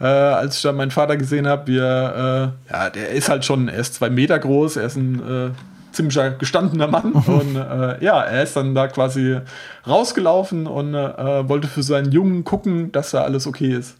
[0.00, 3.80] Äh, als ich dann meinen Vater gesehen habe, äh, ja, der ist halt schon, er
[3.80, 5.50] ist zwei Meter groß, er ist ein äh,
[5.92, 7.12] ziemlicher gestandener Mann.
[7.26, 9.38] und äh, ja, er ist dann da quasi
[9.86, 13.96] rausgelaufen und äh, wollte für seinen Jungen gucken, dass da alles okay ist.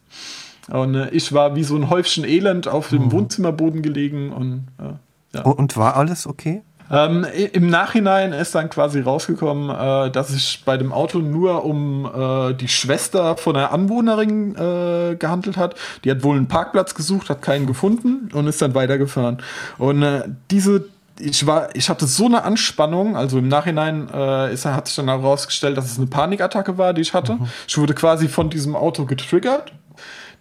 [0.70, 3.12] Und äh, ich war wie so ein Häufchen Elend auf dem mhm.
[3.12, 4.92] Wohnzimmerboden gelegen und äh,
[5.32, 5.42] ja.
[5.42, 6.62] Und war alles okay?
[6.90, 12.04] Ähm, Im Nachhinein ist dann quasi rausgekommen, äh, dass sich bei dem Auto nur um
[12.04, 15.76] äh, die Schwester von einer Anwohnerin äh, gehandelt hat.
[16.02, 19.38] Die hat wohl einen Parkplatz gesucht, hat keinen gefunden und ist dann weitergefahren.
[19.78, 20.86] Und äh, diese
[21.20, 25.08] ich war, ich hatte so eine Anspannung, also im Nachhinein äh, ist, hat sich dann
[25.08, 27.34] herausgestellt, dass es eine Panikattacke war, die ich hatte.
[27.34, 27.48] Mhm.
[27.68, 29.72] Ich wurde quasi von diesem Auto getriggert.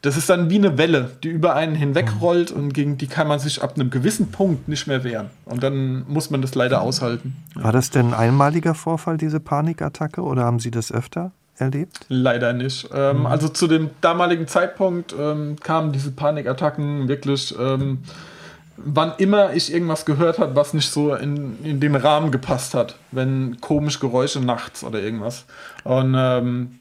[0.01, 3.39] Das ist dann wie eine Welle, die über einen hinwegrollt und gegen die kann man
[3.39, 5.29] sich ab einem gewissen Punkt nicht mehr wehren.
[5.43, 7.35] Und dann muss man das leider aushalten.
[7.55, 11.31] War das denn ein einmaliger Vorfall, diese Panikattacke, oder haben Sie das öfter?
[11.57, 12.05] Erlebt?
[12.07, 12.87] Leider nicht.
[12.93, 13.25] Ähm, mhm.
[13.25, 17.99] Also zu dem damaligen Zeitpunkt ähm, kamen diese Panikattacken wirklich ähm,
[18.85, 22.95] wann immer ich irgendwas gehört habe, was nicht so in, in den Rahmen gepasst hat,
[23.11, 25.45] wenn komische Geräusche nachts oder irgendwas.
[25.83, 26.79] Und ähm,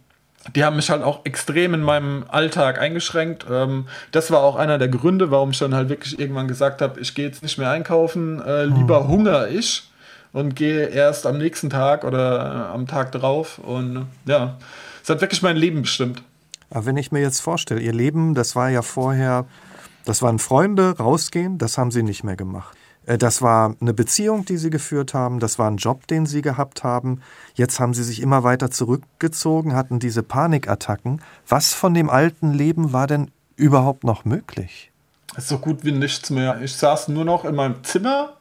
[0.54, 3.46] die haben mich halt auch extrem in meinem Alltag eingeschränkt.
[3.50, 7.00] Ähm, das war auch einer der Gründe, warum ich dann halt wirklich irgendwann gesagt habe,
[7.00, 9.08] ich gehe jetzt nicht mehr einkaufen, äh, lieber hm.
[9.08, 9.90] hungere ich
[10.32, 13.58] und gehe erst am nächsten Tag oder äh, am Tag drauf.
[13.58, 14.56] Und ja,
[15.02, 16.22] es hat wirklich mein Leben bestimmt.
[16.70, 19.46] Aber wenn ich mir jetzt vorstelle, Ihr Leben, das war ja vorher
[20.08, 22.76] das waren Freunde, rausgehen, das haben sie nicht mehr gemacht.
[23.04, 26.42] Äh, das war eine Beziehung, die sie geführt haben, das war ein Job, den sie
[26.42, 27.20] gehabt haben.
[27.54, 31.20] Jetzt haben sie sich immer weiter zurückgezogen, hatten diese Panikattacken.
[31.46, 34.92] Was von dem alten Leben war denn überhaupt noch möglich?
[35.36, 36.60] So gut wie nichts mehr.
[36.62, 38.34] Ich saß nur noch in meinem Zimmer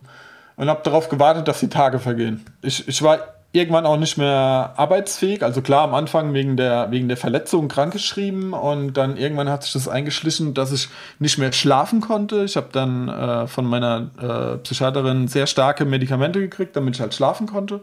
[0.56, 2.46] und habe darauf gewartet, dass die Tage vergehen.
[2.62, 3.20] Ich, ich war
[3.58, 5.44] irgendwann auch nicht mehr arbeitsfähig.
[5.44, 9.74] Also klar, am Anfang wegen der, wegen der Verletzung krankgeschrieben und dann irgendwann hat sich
[9.74, 10.90] das eingeschlichen, dass ich
[11.20, 12.44] nicht mehr schlafen konnte.
[12.44, 17.14] Ich habe dann äh, von meiner äh, Psychiaterin sehr starke Medikamente gekriegt, damit ich halt
[17.14, 17.82] schlafen konnte.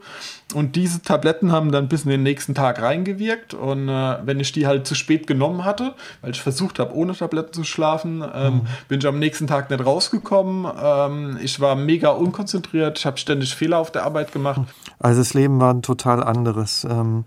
[0.55, 3.55] Und diese Tabletten haben dann bis in den nächsten Tag reingewirkt.
[3.55, 7.14] Und äh, wenn ich die halt zu spät genommen hatte, weil ich versucht habe, ohne
[7.14, 8.61] Tabletten zu schlafen, ähm, mhm.
[8.89, 10.70] bin ich am nächsten Tag nicht rausgekommen.
[10.81, 14.61] Ähm, ich war mega unkonzentriert, ich habe ständig Fehler auf der Arbeit gemacht.
[14.99, 16.85] Also das Leben war ein total anderes.
[16.85, 17.25] Ähm,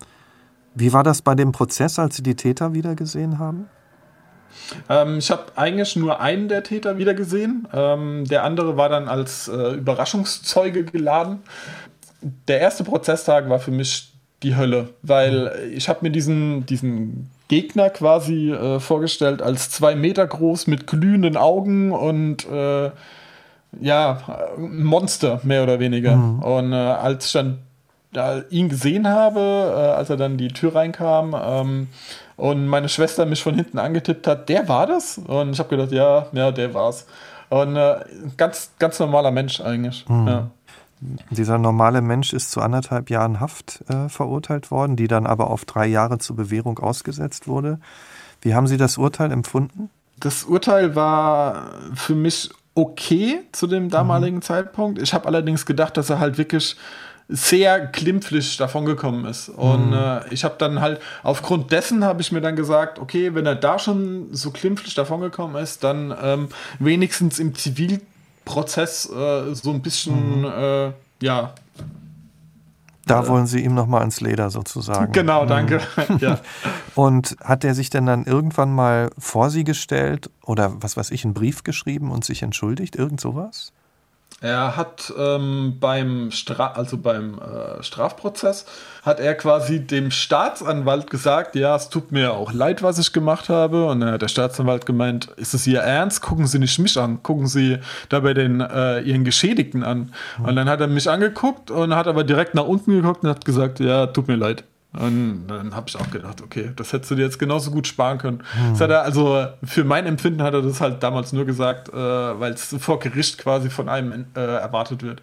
[0.75, 3.67] wie war das bei dem Prozess, als Sie die Täter wiedergesehen haben?
[4.89, 7.67] Ähm, ich habe eigentlich nur einen der Täter wiedergesehen.
[7.73, 11.39] Ähm, der andere war dann als äh, Überraschungszeuge geladen.
[12.47, 14.13] Der erste Prozesstag war für mich
[14.43, 20.27] die Hölle, weil ich habe mir diesen, diesen Gegner quasi äh, vorgestellt als zwei Meter
[20.27, 22.91] groß mit glühenden Augen und äh,
[23.79, 26.15] ja, Monster mehr oder weniger.
[26.15, 26.39] Mhm.
[26.39, 27.59] Und äh, als ich dann
[28.13, 31.87] da ihn gesehen habe, äh, als er dann die Tür reinkam ähm,
[32.35, 35.17] und meine Schwester mich von hinten angetippt hat, der war das?
[35.17, 37.05] Und ich habe gedacht, ja, ja, der war's.
[37.49, 37.97] Und äh,
[38.35, 40.05] ganz, ganz normaler Mensch eigentlich.
[40.07, 40.27] Mhm.
[40.27, 40.47] Ja.
[41.29, 45.63] Dieser normale Mensch ist zu anderthalb Jahren Haft äh, verurteilt worden, die dann aber auf
[45.65, 47.79] drei Jahre zur Bewährung ausgesetzt wurde.
[48.41, 49.89] Wie haben Sie das Urteil empfunden?
[50.19, 54.41] Das Urteil war für mich okay zu dem damaligen mhm.
[54.41, 55.01] Zeitpunkt.
[55.01, 56.75] Ich habe allerdings gedacht, dass er halt wirklich
[57.29, 59.49] sehr glimpflich davon gekommen ist.
[59.49, 59.93] Und mhm.
[59.93, 63.55] äh, ich habe dann halt, aufgrund dessen habe ich mir dann gesagt, okay, wenn er
[63.55, 66.47] da schon so glimpflich davon gekommen ist, dann ähm,
[66.79, 70.45] wenigstens im Zivilprozess äh, so ein bisschen, mhm.
[70.45, 71.53] äh, ja.
[73.05, 75.11] Da wollen Sie ihm nochmal ins Leder sozusagen.
[75.13, 75.81] Genau, danke.
[76.07, 76.17] Mhm.
[76.21, 76.39] ja.
[76.95, 81.25] Und hat er sich denn dann irgendwann mal vor Sie gestellt oder was weiß ich,
[81.25, 82.95] einen Brief geschrieben und sich entschuldigt?
[82.95, 83.73] Irgend sowas?
[84.39, 88.65] Er hat ähm, beim, Stra also beim äh, Strafprozess
[89.01, 93.49] hat er quasi dem Staatsanwalt gesagt, ja, es tut mir auch leid, was ich gemacht
[93.49, 93.85] habe.
[93.87, 96.21] Und dann hat der Staatsanwalt gemeint, ist es Ihr Ernst?
[96.21, 97.79] Gucken Sie nicht mich an, gucken Sie
[98.09, 100.13] dabei den äh, Ihren Geschädigten an.
[100.37, 100.45] Mhm.
[100.45, 103.43] Und dann hat er mich angeguckt und hat aber direkt nach unten geguckt und hat
[103.43, 104.63] gesagt, ja, tut mir leid.
[104.97, 108.17] Und dann habe ich auch gedacht, okay, das hättest du dir jetzt genauso gut sparen
[108.17, 108.43] können.
[108.53, 108.71] Hm.
[108.71, 111.93] Das hat er also für mein Empfinden hat er das halt damals nur gesagt, äh,
[111.93, 115.21] weil es vor Gericht quasi von einem äh, erwartet wird.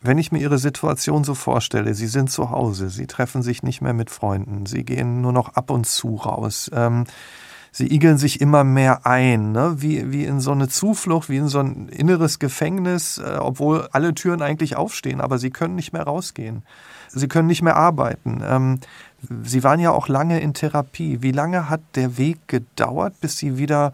[0.00, 3.80] Wenn ich mir Ihre Situation so vorstelle, Sie sind zu Hause, Sie treffen sich nicht
[3.80, 6.70] mehr mit Freunden, Sie gehen nur noch ab und zu raus.
[6.72, 7.04] Ähm,
[7.72, 9.76] sie igeln sich immer mehr ein, ne?
[9.78, 14.14] wie, wie in so eine Zuflucht, wie in so ein inneres Gefängnis, äh, obwohl alle
[14.14, 16.62] Türen eigentlich aufstehen, aber sie können nicht mehr rausgehen.
[17.10, 18.42] Sie können nicht mehr arbeiten.
[18.44, 18.80] Ähm,
[19.42, 21.22] sie waren ja auch lange in Therapie.
[21.22, 23.92] Wie lange hat der Weg gedauert, bis Sie wieder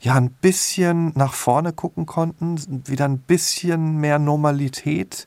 [0.00, 5.26] ja ein bisschen nach vorne gucken konnten, wieder ein bisschen mehr Normalität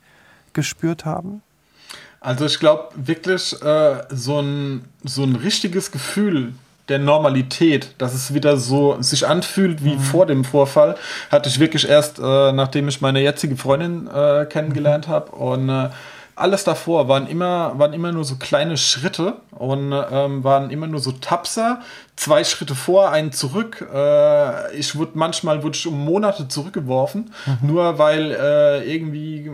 [0.53, 1.41] gespürt haben?
[2.21, 6.53] Also ich glaube wirklich äh, so, ein, so ein richtiges Gefühl
[6.89, 9.99] der Normalität, dass es wieder so sich anfühlt wie mhm.
[9.99, 10.95] vor dem Vorfall,
[11.31, 15.89] hatte ich wirklich erst, äh, nachdem ich meine jetzige Freundin äh, kennengelernt habe und äh,
[16.39, 20.99] alles davor waren immer, waren immer nur so kleine Schritte und ähm, waren immer nur
[20.99, 21.81] so Tapser.
[22.15, 23.87] Zwei Schritte vor, einen zurück.
[23.93, 27.67] Äh, ich wurde manchmal wurde ich um Monate zurückgeworfen, mhm.
[27.67, 29.49] nur weil äh, irgendwie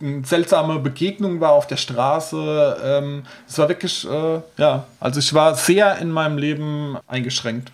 [0.00, 2.76] eine seltsame Begegnung war auf der Straße.
[2.84, 7.72] Ähm, es war wirklich, äh, ja, also ich war sehr in meinem Leben eingeschränkt.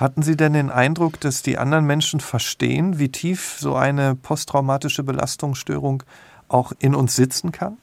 [0.00, 5.02] Hatten Sie denn den Eindruck, dass die anderen Menschen verstehen, wie tief so eine posttraumatische
[5.02, 6.04] Belastungsstörung
[6.50, 7.78] auch in uns sitzen kann?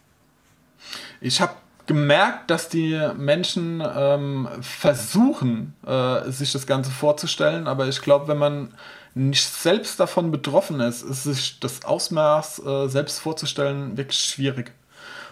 [1.21, 1.53] Ich habe
[1.87, 8.37] gemerkt, dass die Menschen ähm, versuchen, äh, sich das Ganze vorzustellen, aber ich glaube, wenn
[8.37, 8.73] man
[9.15, 14.73] nicht selbst davon betroffen ist, ist sich das Ausmaß äh, selbst vorzustellen wirklich schwierig.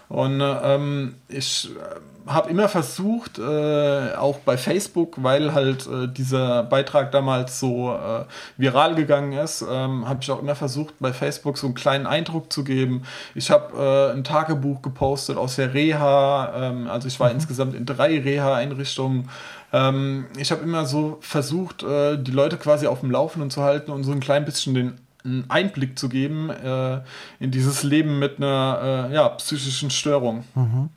[0.08, 6.64] Und ähm, ich äh, habe immer versucht, äh, auch bei Facebook, weil halt äh, dieser
[6.64, 8.24] Beitrag damals so äh,
[8.56, 12.52] viral gegangen ist, ähm, habe ich auch immer versucht, bei Facebook so einen kleinen Eindruck
[12.52, 13.02] zu geben.
[13.34, 13.76] Ich habe
[14.12, 17.36] äh, ein Tagebuch gepostet aus der Reha, ähm, also ich war mhm.
[17.36, 19.28] insgesamt in drei Reha-Einrichtungen.
[19.72, 23.92] Ähm, ich habe immer so versucht, äh, die Leute quasi auf dem Laufenden zu halten
[23.92, 27.02] und so ein klein bisschen den einen Einblick zu geben äh,
[27.38, 30.44] in dieses Leben mit einer äh, ja, psychischen Störung.
[30.54, 30.88] Mhm.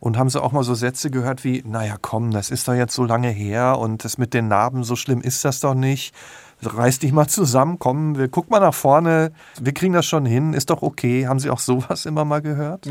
[0.00, 2.94] Und haben Sie auch mal so Sätze gehört wie, naja, komm, das ist doch jetzt
[2.94, 6.14] so lange her und das mit den Narben, so schlimm ist das doch nicht
[6.62, 10.52] reiß dich mal zusammen, komm, wir gucken mal nach vorne, wir kriegen das schon hin,
[10.52, 11.26] ist doch okay.
[11.26, 12.86] Haben Sie auch sowas immer mal gehört?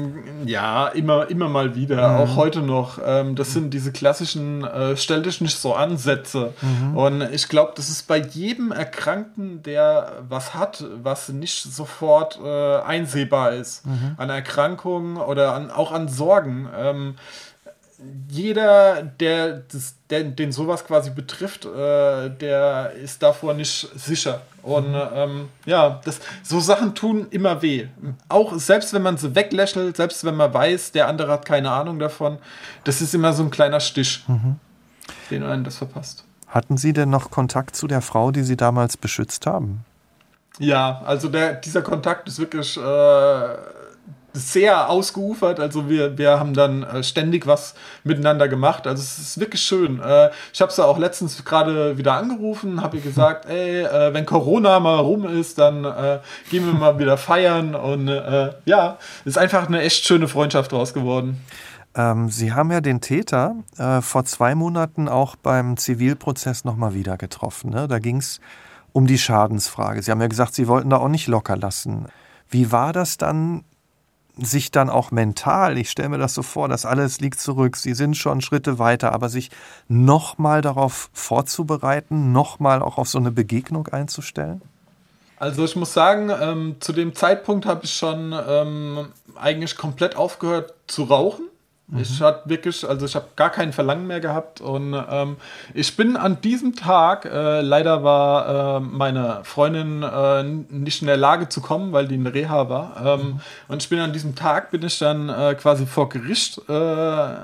[0.46, 2.18] Ja, immer, immer mal wieder, mhm.
[2.18, 3.00] auch heute noch.
[3.06, 6.54] Ähm, das sind diese klassischen äh, Stell dich nicht so Ansätze.
[6.62, 6.98] Mhm.
[6.98, 12.78] Und ich glaube, das ist bei jedem Erkrankten, der was hat, was nicht sofort äh,
[12.82, 14.16] einsehbar ist, mhm.
[14.18, 16.68] an Erkrankungen oder an, auch an Sorgen.
[16.78, 17.16] Ähm,
[18.30, 24.42] jeder, der, das, der, den sowas quasi betrifft, äh, der ist davor nicht sicher.
[24.64, 27.88] Und ähm, ja, das, so Sachen tun immer weh.
[28.30, 32.00] Auch selbst wenn man sie weglächelt, selbst wenn man weiß, der andere hat keine Ahnung
[32.00, 32.38] davon,
[32.84, 34.56] das ist immer so ein kleiner Stich, mhm.
[35.30, 36.24] den einen das verpasst.
[36.48, 39.86] Hatten Sie denn noch Kontakt zu der Frau, die Sie damals beschützt haben?
[40.58, 42.82] Ja, also der, dieser Kontakt ist wirklich äh,
[44.34, 45.60] sehr ausgeufert.
[45.60, 48.88] Also wir, wir haben dann äh, ständig was miteinander gemacht.
[48.88, 50.00] Also es ist wirklich schön.
[50.02, 54.26] Äh, ich habe sie auch letztens gerade wieder angerufen, habe ihr gesagt, ey, äh, wenn
[54.26, 56.20] Corona mal rum ist, dann äh,
[56.50, 57.76] gehen wir mal wieder feiern.
[57.76, 61.42] Und äh, ja, ist einfach eine echt schöne Freundschaft draus geworden.
[61.96, 67.18] Ähm, Sie haben ja den Täter äh, vor zwei Monaten auch beim Zivilprozess nochmal wieder
[67.18, 67.72] getroffen.
[67.72, 67.88] Ne?
[67.88, 68.40] Da ging es
[68.92, 70.02] um die Schadensfrage.
[70.02, 72.06] Sie haben ja gesagt, Sie wollten da auch nicht locker lassen.
[72.50, 73.64] Wie war das dann
[74.42, 77.94] sich dann auch mental, ich stelle mir das so vor, dass alles liegt zurück, sie
[77.94, 79.52] sind schon Schritte weiter, aber sich
[79.88, 84.62] nochmal darauf vorzubereiten, nochmal auch auf so eine Begegnung einzustellen?
[85.38, 90.74] Also ich muss sagen, ähm, zu dem Zeitpunkt habe ich schon ähm, eigentlich komplett aufgehört
[90.88, 91.46] zu rauchen.
[91.90, 92.00] Mhm.
[92.02, 95.38] Ich hatte wirklich, also ich habe gar kein Verlangen mehr gehabt und ähm,
[95.74, 101.18] ich bin an diesem Tag, äh, leider war äh, meine Freundin äh, nicht in der
[101.18, 103.02] Lage zu kommen, weil die in Reha war.
[103.04, 103.40] Ähm, mhm.
[103.68, 107.36] Und ich bin an diesem Tag, bin ich dann äh, quasi vor Gericht äh,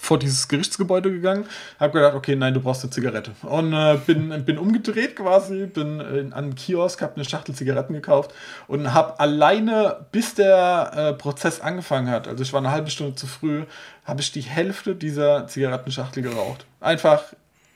[0.00, 1.44] vor dieses Gerichtsgebäude gegangen,
[1.80, 3.32] habe gedacht, okay, nein, du brauchst eine Zigarette.
[3.42, 7.92] Und äh, bin, bin umgedreht quasi, bin in, an einen Kiosk, habe eine Schachtel Zigaretten
[7.92, 8.32] gekauft
[8.68, 13.16] und habe alleine, bis der äh, Prozess angefangen hat, also ich war eine halbe Stunde
[13.16, 13.64] zu früh,
[14.04, 16.64] habe ich die Hälfte dieser Zigarettenschachtel geraucht.
[16.80, 17.24] Einfach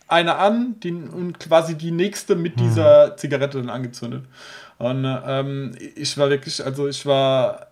[0.06, 3.18] eine an die, und quasi die nächste mit dieser mhm.
[3.18, 4.24] Zigarette dann angezündet.
[4.78, 7.71] Und ähm, ich war wirklich, also ich war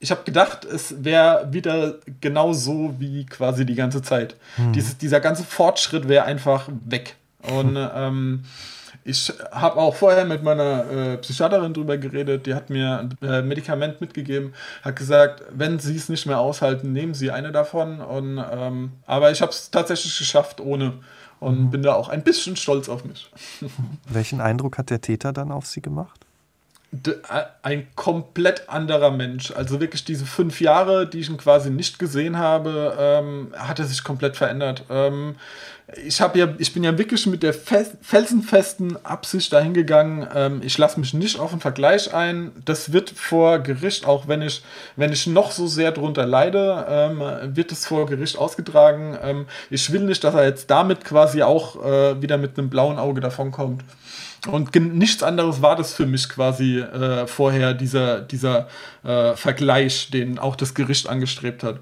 [0.00, 4.34] ich habe gedacht, es wäre wieder genau so wie quasi die ganze Zeit.
[4.56, 4.72] Hm.
[4.72, 7.16] Dieses, dieser ganze Fortschritt wäre einfach weg.
[7.42, 7.90] Und hm.
[7.94, 8.44] ähm,
[9.04, 13.42] ich habe auch vorher mit meiner äh, Psychiaterin drüber geredet, die hat mir ein äh,
[13.42, 18.00] Medikament mitgegeben, hat gesagt, wenn Sie es nicht mehr aushalten, nehmen Sie eine davon.
[18.00, 20.94] Und, ähm, aber ich habe es tatsächlich geschafft ohne
[21.40, 21.70] und hm.
[21.70, 23.30] bin da auch ein bisschen stolz auf mich.
[24.08, 26.26] Welchen Eindruck hat der Täter dann auf Sie gemacht?
[27.62, 29.52] Ein komplett anderer Mensch.
[29.52, 33.84] Also wirklich diese fünf Jahre, die ich ihn quasi nicht gesehen habe, ähm, hat er
[33.84, 34.84] sich komplett verändert.
[34.90, 35.36] Ähm,
[36.04, 40.26] ich habe ja, ich bin ja wirklich mit der felsenfesten Absicht dahingegangen.
[40.34, 42.50] Ähm, ich lasse mich nicht auf einen Vergleich ein.
[42.64, 44.62] Das wird vor Gericht, auch wenn ich,
[44.96, 47.22] wenn ich noch so sehr drunter leide, ähm,
[47.56, 49.16] wird es vor Gericht ausgetragen.
[49.22, 52.98] Ähm, ich will nicht, dass er jetzt damit quasi auch äh, wieder mit einem blauen
[52.98, 53.82] Auge davonkommt.
[54.46, 58.68] Und nichts anderes war das für mich quasi äh, vorher, dieser, dieser
[59.04, 61.80] äh, Vergleich, den auch das Gericht angestrebt hat.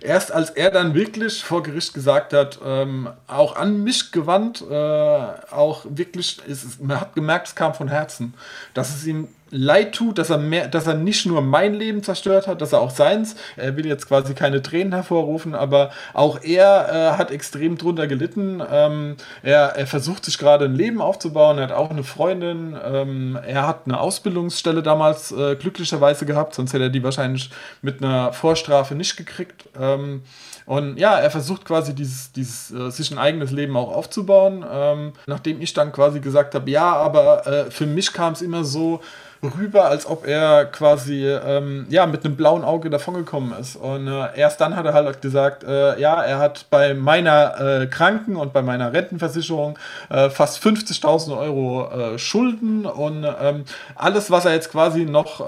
[0.00, 4.74] Erst als er dann wirklich vor Gericht gesagt hat, ähm, auch an mich gewandt, äh,
[4.74, 8.34] auch wirklich, ist, man hat gemerkt, es kam von Herzen,
[8.74, 12.46] dass es ihm leid tut, dass er mehr, dass er nicht nur mein Leben zerstört
[12.46, 13.36] hat, dass er auch seins.
[13.56, 18.62] Er will jetzt quasi keine Tränen hervorrufen, aber auch er äh, hat extrem drunter gelitten.
[18.68, 21.58] Ähm, er, er versucht sich gerade ein Leben aufzubauen.
[21.58, 22.76] Er hat auch eine Freundin.
[22.82, 27.50] Ähm, er hat eine Ausbildungsstelle damals äh, glücklicherweise gehabt, sonst hätte er die wahrscheinlich
[27.82, 29.68] mit einer Vorstrafe nicht gekriegt.
[29.78, 30.22] Ähm,
[30.64, 34.64] und ja, er versucht quasi dieses, dieses äh, sich ein eigenes Leben auch aufzubauen.
[34.70, 38.64] Ähm, nachdem ich dann quasi gesagt habe, ja, aber äh, für mich kam es immer
[38.64, 39.00] so,
[39.42, 43.74] rüber, als ob er quasi ähm, ja, mit einem blauen Auge davongekommen ist.
[43.74, 47.86] Und äh, erst dann hat er halt gesagt, äh, ja, er hat bei meiner äh,
[47.86, 49.78] Kranken- und bei meiner Rentenversicherung
[50.10, 53.64] äh, fast 50.000 Euro äh, Schulden und ähm,
[53.96, 55.44] alles, was er jetzt quasi noch äh,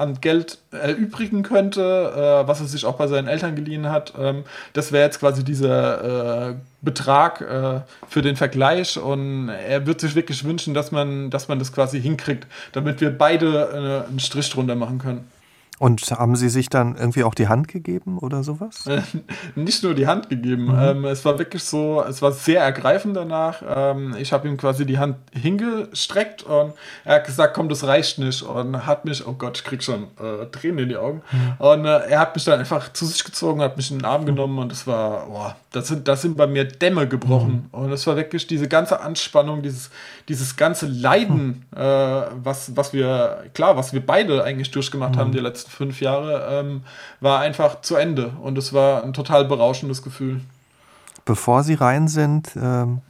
[0.00, 4.92] an Geld erübrigen könnte, was er sich auch bei seinen Eltern geliehen hat, ähm, das
[4.92, 6.56] wäre jetzt quasi dieser
[6.86, 11.58] Betrag äh, für den Vergleich und er wird sich wirklich wünschen, dass man, dass man
[11.58, 15.28] das quasi hinkriegt, damit wir beide äh, einen Strich drunter machen können.
[15.78, 18.84] Und haben Sie sich dann irgendwie auch die Hand gegeben oder sowas?
[19.54, 20.66] Nicht nur die Hand gegeben.
[20.66, 20.78] Mhm.
[20.78, 23.62] Ähm, es war wirklich so, es war sehr ergreifend danach.
[23.68, 26.72] Ähm, ich habe ihm quasi die Hand hingestreckt und
[27.04, 28.42] er hat gesagt, komm, das reicht nicht.
[28.42, 31.20] Und hat mich, oh Gott, ich krieg schon äh, Tränen in die Augen.
[31.30, 31.66] Mhm.
[31.66, 34.22] Und äh, er hat mich dann einfach zu sich gezogen, hat mich in den Arm
[34.22, 34.26] mhm.
[34.26, 37.68] genommen und es war, boah, das sind, das sind bei mir Dämme gebrochen.
[37.70, 37.78] Mhm.
[37.78, 39.90] Und es war wirklich diese ganze Anspannung, dieses,
[40.28, 41.76] dieses ganze Leiden, mhm.
[41.76, 45.34] äh, was, was wir, klar, was wir beide eigentlich durchgemacht haben mhm.
[45.34, 46.82] die letzten letzten fünf Jahre, ähm,
[47.20, 48.32] war einfach zu Ende.
[48.42, 50.40] Und es war ein total berauschendes Gefühl.
[51.24, 53.00] Bevor Sie rein sind, ähm,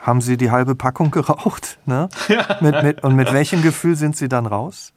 [0.00, 1.78] haben Sie die halbe Packung geraucht.
[1.86, 2.08] Ne?
[2.28, 2.58] Ja.
[2.60, 4.92] Mit, mit, und mit welchem Gefühl sind Sie dann raus?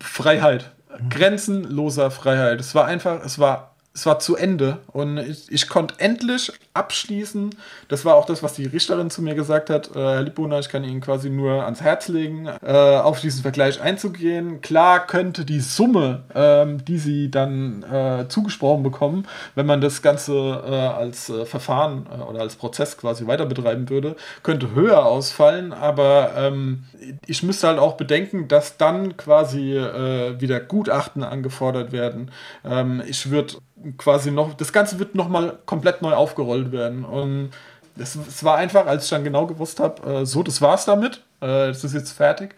[0.00, 0.72] Freiheit.
[1.10, 2.60] Grenzenloser Freiheit.
[2.60, 7.50] Es war einfach, es war es war zu Ende und ich, ich konnte endlich abschließen.
[7.86, 9.94] Das war auch das, was die Richterin zu mir gesagt hat.
[9.94, 13.80] Äh, Herr Lippona, ich kann Ihnen quasi nur ans Herz legen, äh, auf diesen Vergleich
[13.80, 14.60] einzugehen.
[14.60, 20.32] Klar könnte die Summe, ähm, die Sie dann äh, zugesprochen bekommen, wenn man das Ganze
[20.32, 25.72] äh, als äh, Verfahren äh, oder als Prozess quasi weiter betreiben würde, könnte höher ausfallen.
[25.72, 26.82] Aber ähm,
[27.26, 32.30] ich müsste halt auch bedenken, dass dann quasi wieder Gutachten angefordert werden.
[32.64, 33.56] Ähm, ich würde
[33.98, 37.04] quasi noch, das Ganze wird nochmal komplett neu aufgerollt werden.
[37.04, 37.50] Und
[37.96, 41.70] es, war einfach, als ich dann genau gewusst habe, äh, so, das war's damit, äh,
[41.70, 42.54] ist jetzt fertig.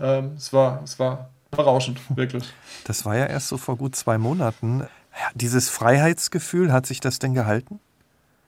[0.00, 2.44] Ähm, es, war, es war berauschend, wirklich.
[2.84, 4.86] Das war ja erst so vor gut zwei Monaten.
[5.34, 7.80] Dieses Freiheitsgefühl, hat sich das denn gehalten?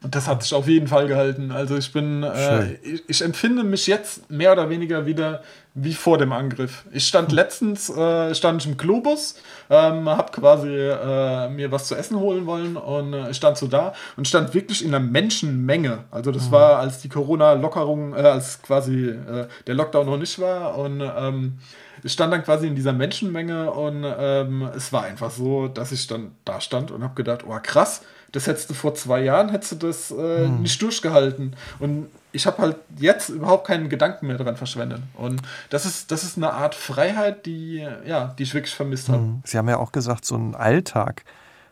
[0.04, 1.52] Das hat sich auf jeden Fall gehalten.
[1.52, 5.42] Also ich bin, äh, ich, ich, empfinde mich jetzt mehr oder weniger wieder
[5.74, 6.84] wie vor dem Angriff.
[6.92, 7.36] Ich stand hm.
[7.36, 9.36] letztens, äh, stand ich im Globus,
[9.70, 13.94] ähm, habe quasi äh, mir was zu essen holen wollen und äh, stand so da
[14.16, 16.04] und stand wirklich in einer Menschenmenge.
[16.10, 16.52] Also das mhm.
[16.52, 21.58] war, als die Corona-Lockerung, äh, als quasi äh, der Lockdown noch nicht war und ähm,
[22.04, 26.06] ich stand dann quasi in dieser Menschenmenge und ähm, es war einfach so, dass ich
[26.08, 28.02] dann da stand und habe gedacht, oh krass,
[28.32, 30.62] das hättest du vor zwei Jahren, hättest du das äh, hm.
[30.62, 31.54] nicht durchgehalten.
[31.78, 35.02] Und ich habe halt jetzt überhaupt keinen Gedanken mehr daran verschwendet.
[35.14, 39.18] Und das ist, das ist eine Art Freiheit, die, ja, die ich wirklich vermisst habe.
[39.18, 39.42] Hm.
[39.44, 41.24] Sie haben ja auch gesagt, so einen Alltag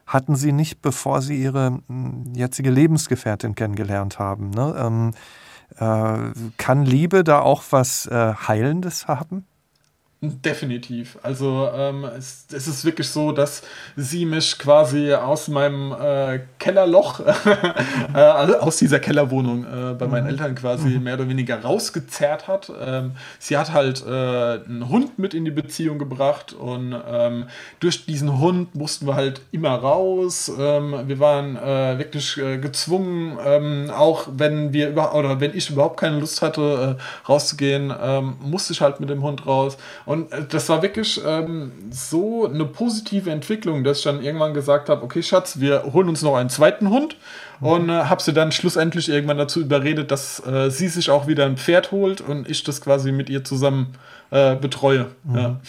[0.06, 4.50] hatten Sie nicht, bevor Sie Ihre hm, jetzige Lebensgefährtin kennengelernt haben.
[4.50, 4.74] Ne?
[4.76, 5.10] Ähm,
[5.76, 9.46] äh, kann Liebe da auch was äh, Heilendes haben?
[10.22, 11.18] Definitiv.
[11.22, 13.62] Also ähm, es, es, ist wirklich so, dass
[13.96, 17.20] sie mich quasi aus meinem äh, Kellerloch,
[18.14, 20.30] äh, also aus dieser Kellerwohnung äh, bei meinen mhm.
[20.30, 21.04] Eltern quasi mhm.
[21.04, 22.70] mehr oder weniger rausgezerrt hat.
[22.84, 27.46] Ähm, sie hat halt äh, einen Hund mit in die Beziehung gebracht und ähm,
[27.78, 30.52] durch diesen Hund mussten wir halt immer raus.
[30.58, 35.70] Ähm, wir waren äh, wirklich äh, gezwungen, ähm, auch wenn wir über oder wenn ich
[35.70, 39.78] überhaupt keine Lust hatte, rauszugehen, ähm, musste ich halt mit dem Hund raus.
[40.10, 44.88] Und äh, das war wirklich ähm, so eine positive Entwicklung, dass ich dann irgendwann gesagt
[44.88, 47.16] habe, okay Schatz, wir holen uns noch einen zweiten Hund
[47.60, 47.66] mhm.
[47.68, 51.46] und äh, habe sie dann schlussendlich irgendwann dazu überredet, dass äh, sie sich auch wieder
[51.46, 53.92] ein Pferd holt und ich das quasi mit ihr zusammen
[54.32, 55.12] äh, betreue.
[55.22, 55.36] Mhm.
[55.38, 55.60] Ja.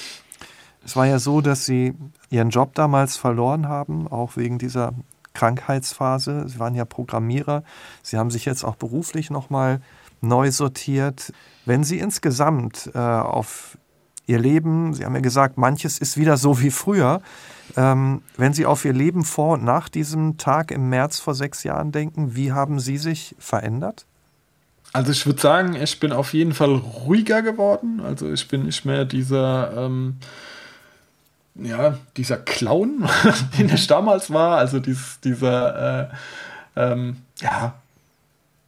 [0.83, 1.93] Es war ja so, dass sie
[2.31, 4.95] ihren Job damals verloren haben, auch wegen dieser
[5.35, 6.49] Krankheitsphase.
[6.49, 7.61] Sie waren ja Programmierer.
[8.01, 9.81] Sie haben sich jetzt auch beruflich nochmal
[10.19, 11.31] neu sortiert.
[11.67, 13.77] Wenn Sie insgesamt äh, auf
[14.27, 17.21] ihr Leben, Sie haben ja gesagt, manches ist wieder so wie früher.
[17.77, 21.63] Ähm, wenn Sie auf Ihr Leben vor und nach diesem Tag im März vor sechs
[21.63, 24.05] Jahren denken, wie haben Sie sich verändert?
[24.93, 28.01] Also ich würde sagen, ich bin auf jeden Fall ruhiger geworden.
[28.03, 30.17] Also ich bin nicht mehr dieser, ähm,
[31.55, 33.07] ja, dieser Clown,
[33.57, 34.57] den ich damals war.
[34.57, 36.07] Also dies, dieser, äh,
[36.75, 37.75] ähm, ja,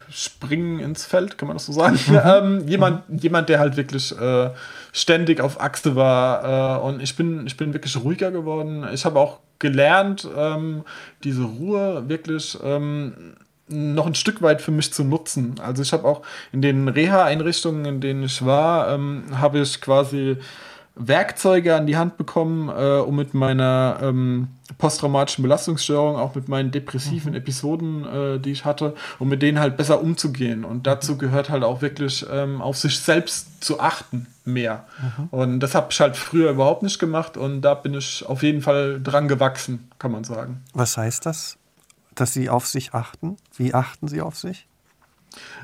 [0.09, 1.99] springen ins Feld, kann man das so sagen?
[2.09, 4.49] Ähm, jemand, jemand, der halt wirklich äh,
[4.93, 6.79] ständig auf Achse war.
[6.79, 8.87] Äh, und ich bin, ich bin wirklich ruhiger geworden.
[8.93, 10.83] Ich habe auch gelernt, ähm,
[11.23, 13.35] diese Ruhe wirklich ähm,
[13.67, 15.55] noch ein Stück weit für mich zu nutzen.
[15.61, 16.21] Also ich habe auch
[16.51, 20.37] in den Reha-Einrichtungen, in denen ich war, ähm, habe ich quasi
[20.95, 26.69] Werkzeuge an die Hand bekommen, äh, um mit meiner ähm, posttraumatischen Belastungsstörung, auch mit meinen
[26.69, 27.37] depressiven mhm.
[27.37, 30.63] Episoden, äh, die ich hatte, um mit denen halt besser umzugehen.
[30.63, 34.85] Und dazu gehört halt auch wirklich ähm, auf sich selbst zu achten mehr.
[35.17, 35.27] Mhm.
[35.29, 38.61] Und das habe ich halt früher überhaupt nicht gemacht und da bin ich auf jeden
[38.61, 40.63] Fall dran gewachsen, kann man sagen.
[40.73, 41.57] Was heißt das,
[42.15, 43.37] dass Sie auf sich achten?
[43.55, 44.67] Wie achten Sie auf sich?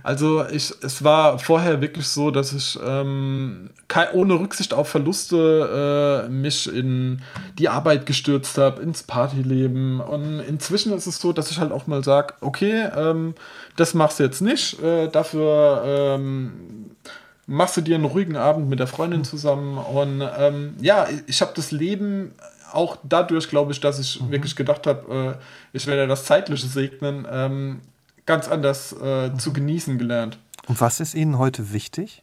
[0.03, 3.69] Also ich, es war vorher wirklich so, dass ich ähm,
[4.13, 7.21] ohne Rücksicht auf Verluste äh, mich in
[7.57, 9.99] die Arbeit gestürzt habe, ins Partyleben.
[9.99, 13.36] Und inzwischen ist es so, dass ich halt auch mal sage, okay, ähm,
[13.75, 16.88] das machst du jetzt nicht, äh, dafür ähm,
[17.50, 19.78] machst du dir einen ruhigen Abend mit der Freundin zusammen.
[19.78, 22.34] Und ähm, ja, ich habe das Leben
[22.72, 24.32] auch dadurch, glaube ich, dass ich mhm.
[24.32, 27.82] wirklich gedacht habe, äh, ich werde das Zeitliche segnen, ähm,
[28.28, 30.38] ganz anders äh, zu genießen gelernt.
[30.68, 32.22] Und was ist Ihnen heute wichtig?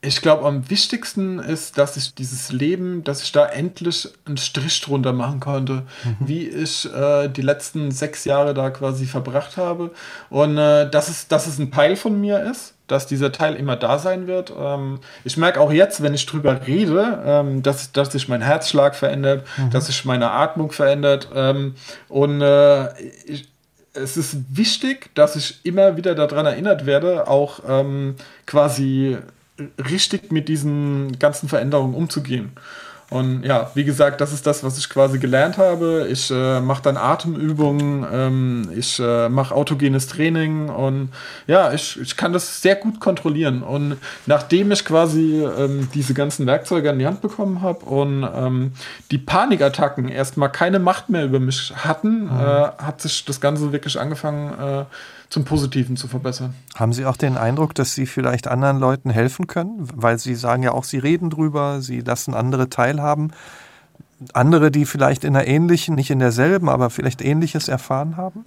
[0.00, 4.80] Ich glaube, am wichtigsten ist, dass ich dieses Leben, dass ich da endlich einen Strich
[4.80, 6.16] drunter machen konnte, mhm.
[6.20, 9.90] wie ich äh, die letzten sechs Jahre da quasi verbracht habe.
[10.30, 13.76] Und äh, dass, es, dass es ein Teil von mir ist, dass dieser Teil immer
[13.76, 14.52] da sein wird.
[14.56, 18.94] Ähm, ich merke auch jetzt, wenn ich drüber rede, ähm, dass, dass sich mein Herzschlag
[18.94, 19.70] verändert, mhm.
[19.70, 21.28] dass sich meine Atmung verändert.
[21.34, 21.74] Ähm,
[22.08, 23.48] und äh, ich,
[23.94, 29.16] es ist wichtig, dass ich immer wieder daran erinnert werde, auch ähm, quasi
[29.90, 32.52] richtig mit diesen ganzen Veränderungen umzugehen.
[33.08, 36.08] Und ja, wie gesagt, das ist das, was ich quasi gelernt habe.
[36.10, 41.10] Ich äh, mache dann Atemübungen, ähm, ich äh, mache autogenes Training und
[41.46, 43.62] ja, ich, ich kann das sehr gut kontrollieren.
[43.62, 43.96] Und
[44.26, 48.72] nachdem ich quasi ähm, diese ganzen Werkzeuge an die Hand bekommen habe und ähm,
[49.12, 52.30] die Panikattacken erstmal keine Macht mehr über mich hatten, mhm.
[52.30, 54.84] äh, hat sich das Ganze wirklich angefangen äh,
[55.28, 56.54] zum Positiven zu verbessern.
[56.74, 59.88] Haben Sie auch den Eindruck, dass Sie vielleicht anderen Leuten helfen können?
[59.94, 63.32] Weil Sie sagen ja auch, Sie reden drüber, Sie lassen andere teilhaben.
[64.32, 68.44] Andere, die vielleicht in einer ähnlichen, nicht in derselben, aber vielleicht ähnliches erfahren haben?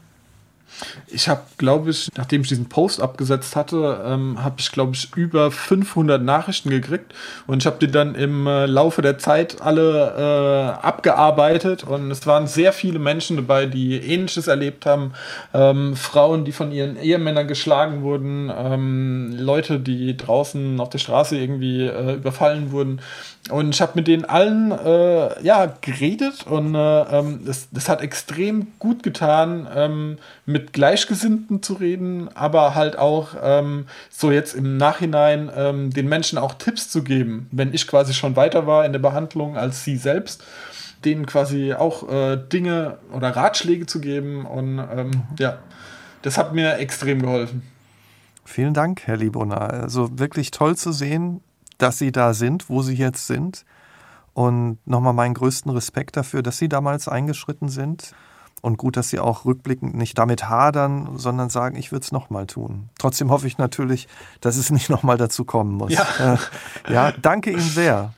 [1.08, 5.10] Ich habe, glaube ich, nachdem ich diesen Post abgesetzt hatte, ähm, habe ich, glaube ich,
[5.16, 7.14] über 500 Nachrichten gekriegt
[7.48, 12.26] und ich habe die dann im äh, Laufe der Zeit alle äh, abgearbeitet und es
[12.28, 15.14] waren sehr viele Menschen dabei, die Ähnliches erlebt haben.
[15.54, 21.38] Ähm, Frauen, die von ihren Ehemännern geschlagen wurden, ähm, Leute, die draußen auf der Straße
[21.38, 23.02] irgendwie äh, überfallen wurden.
[23.50, 28.02] Und ich habe mit denen allen äh, ja, geredet und äh, ähm, das, das hat
[28.02, 34.78] extrem gut getan, ähm, mit Gleichgesinnten zu reden, aber halt auch ähm, so jetzt im
[34.78, 38.92] Nachhinein ähm, den Menschen auch Tipps zu geben, wenn ich quasi schon weiter war in
[38.92, 40.44] der Behandlung als sie selbst,
[41.06, 44.46] denen quasi auch äh, Dinge oder Ratschläge zu geben.
[44.46, 45.60] Und ähm, ja,
[46.22, 47.64] das hat mir extrem geholfen.
[48.46, 49.62] Vielen Dank, Herr Liebrunner.
[49.62, 51.42] Also wirklich toll zu sehen,
[51.78, 53.66] dass Sie da sind, wo Sie jetzt sind.
[54.34, 58.14] Und nochmal meinen größten Respekt dafür, dass Sie damals eingeschritten sind.
[58.62, 62.48] Und gut, dass Sie auch rückblickend nicht damit hadern, sondern sagen, ich würde es nochmal
[62.48, 62.90] tun.
[62.98, 64.08] Trotzdem hoffe ich natürlich,
[64.42, 65.94] dass es nicht nochmal dazu kommen muss.
[65.94, 66.36] Ja.
[66.88, 68.14] Äh, ja, danke Ihnen sehr.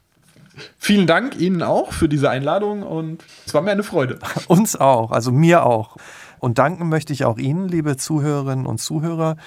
[0.78, 4.20] Vielen Dank Ihnen auch für diese Einladung und es war mir eine Freude.
[4.48, 5.98] Uns auch, also mir auch.
[6.40, 9.38] Und danken möchte ich auch Ihnen, liebe Zuhörerinnen und Zuhörer.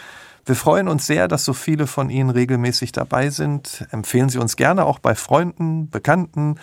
[0.47, 3.87] Wir freuen uns sehr, dass so viele von Ihnen regelmäßig dabei sind.
[3.91, 6.57] Empfehlen Sie uns gerne auch bei Freunden, Bekannten.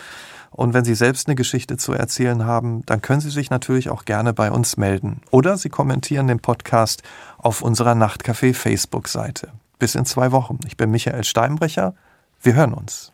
[0.52, 4.04] Und wenn Sie selbst eine Geschichte zu erzählen haben, dann können Sie sich natürlich auch
[4.04, 5.20] gerne bei uns melden.
[5.30, 7.02] Oder Sie kommentieren den Podcast
[7.38, 9.48] auf unserer Nachtcafé Facebook-Seite.
[9.78, 10.58] Bis in zwei Wochen.
[10.66, 11.94] Ich bin Michael Steinbrecher.
[12.42, 13.11] Wir hören uns.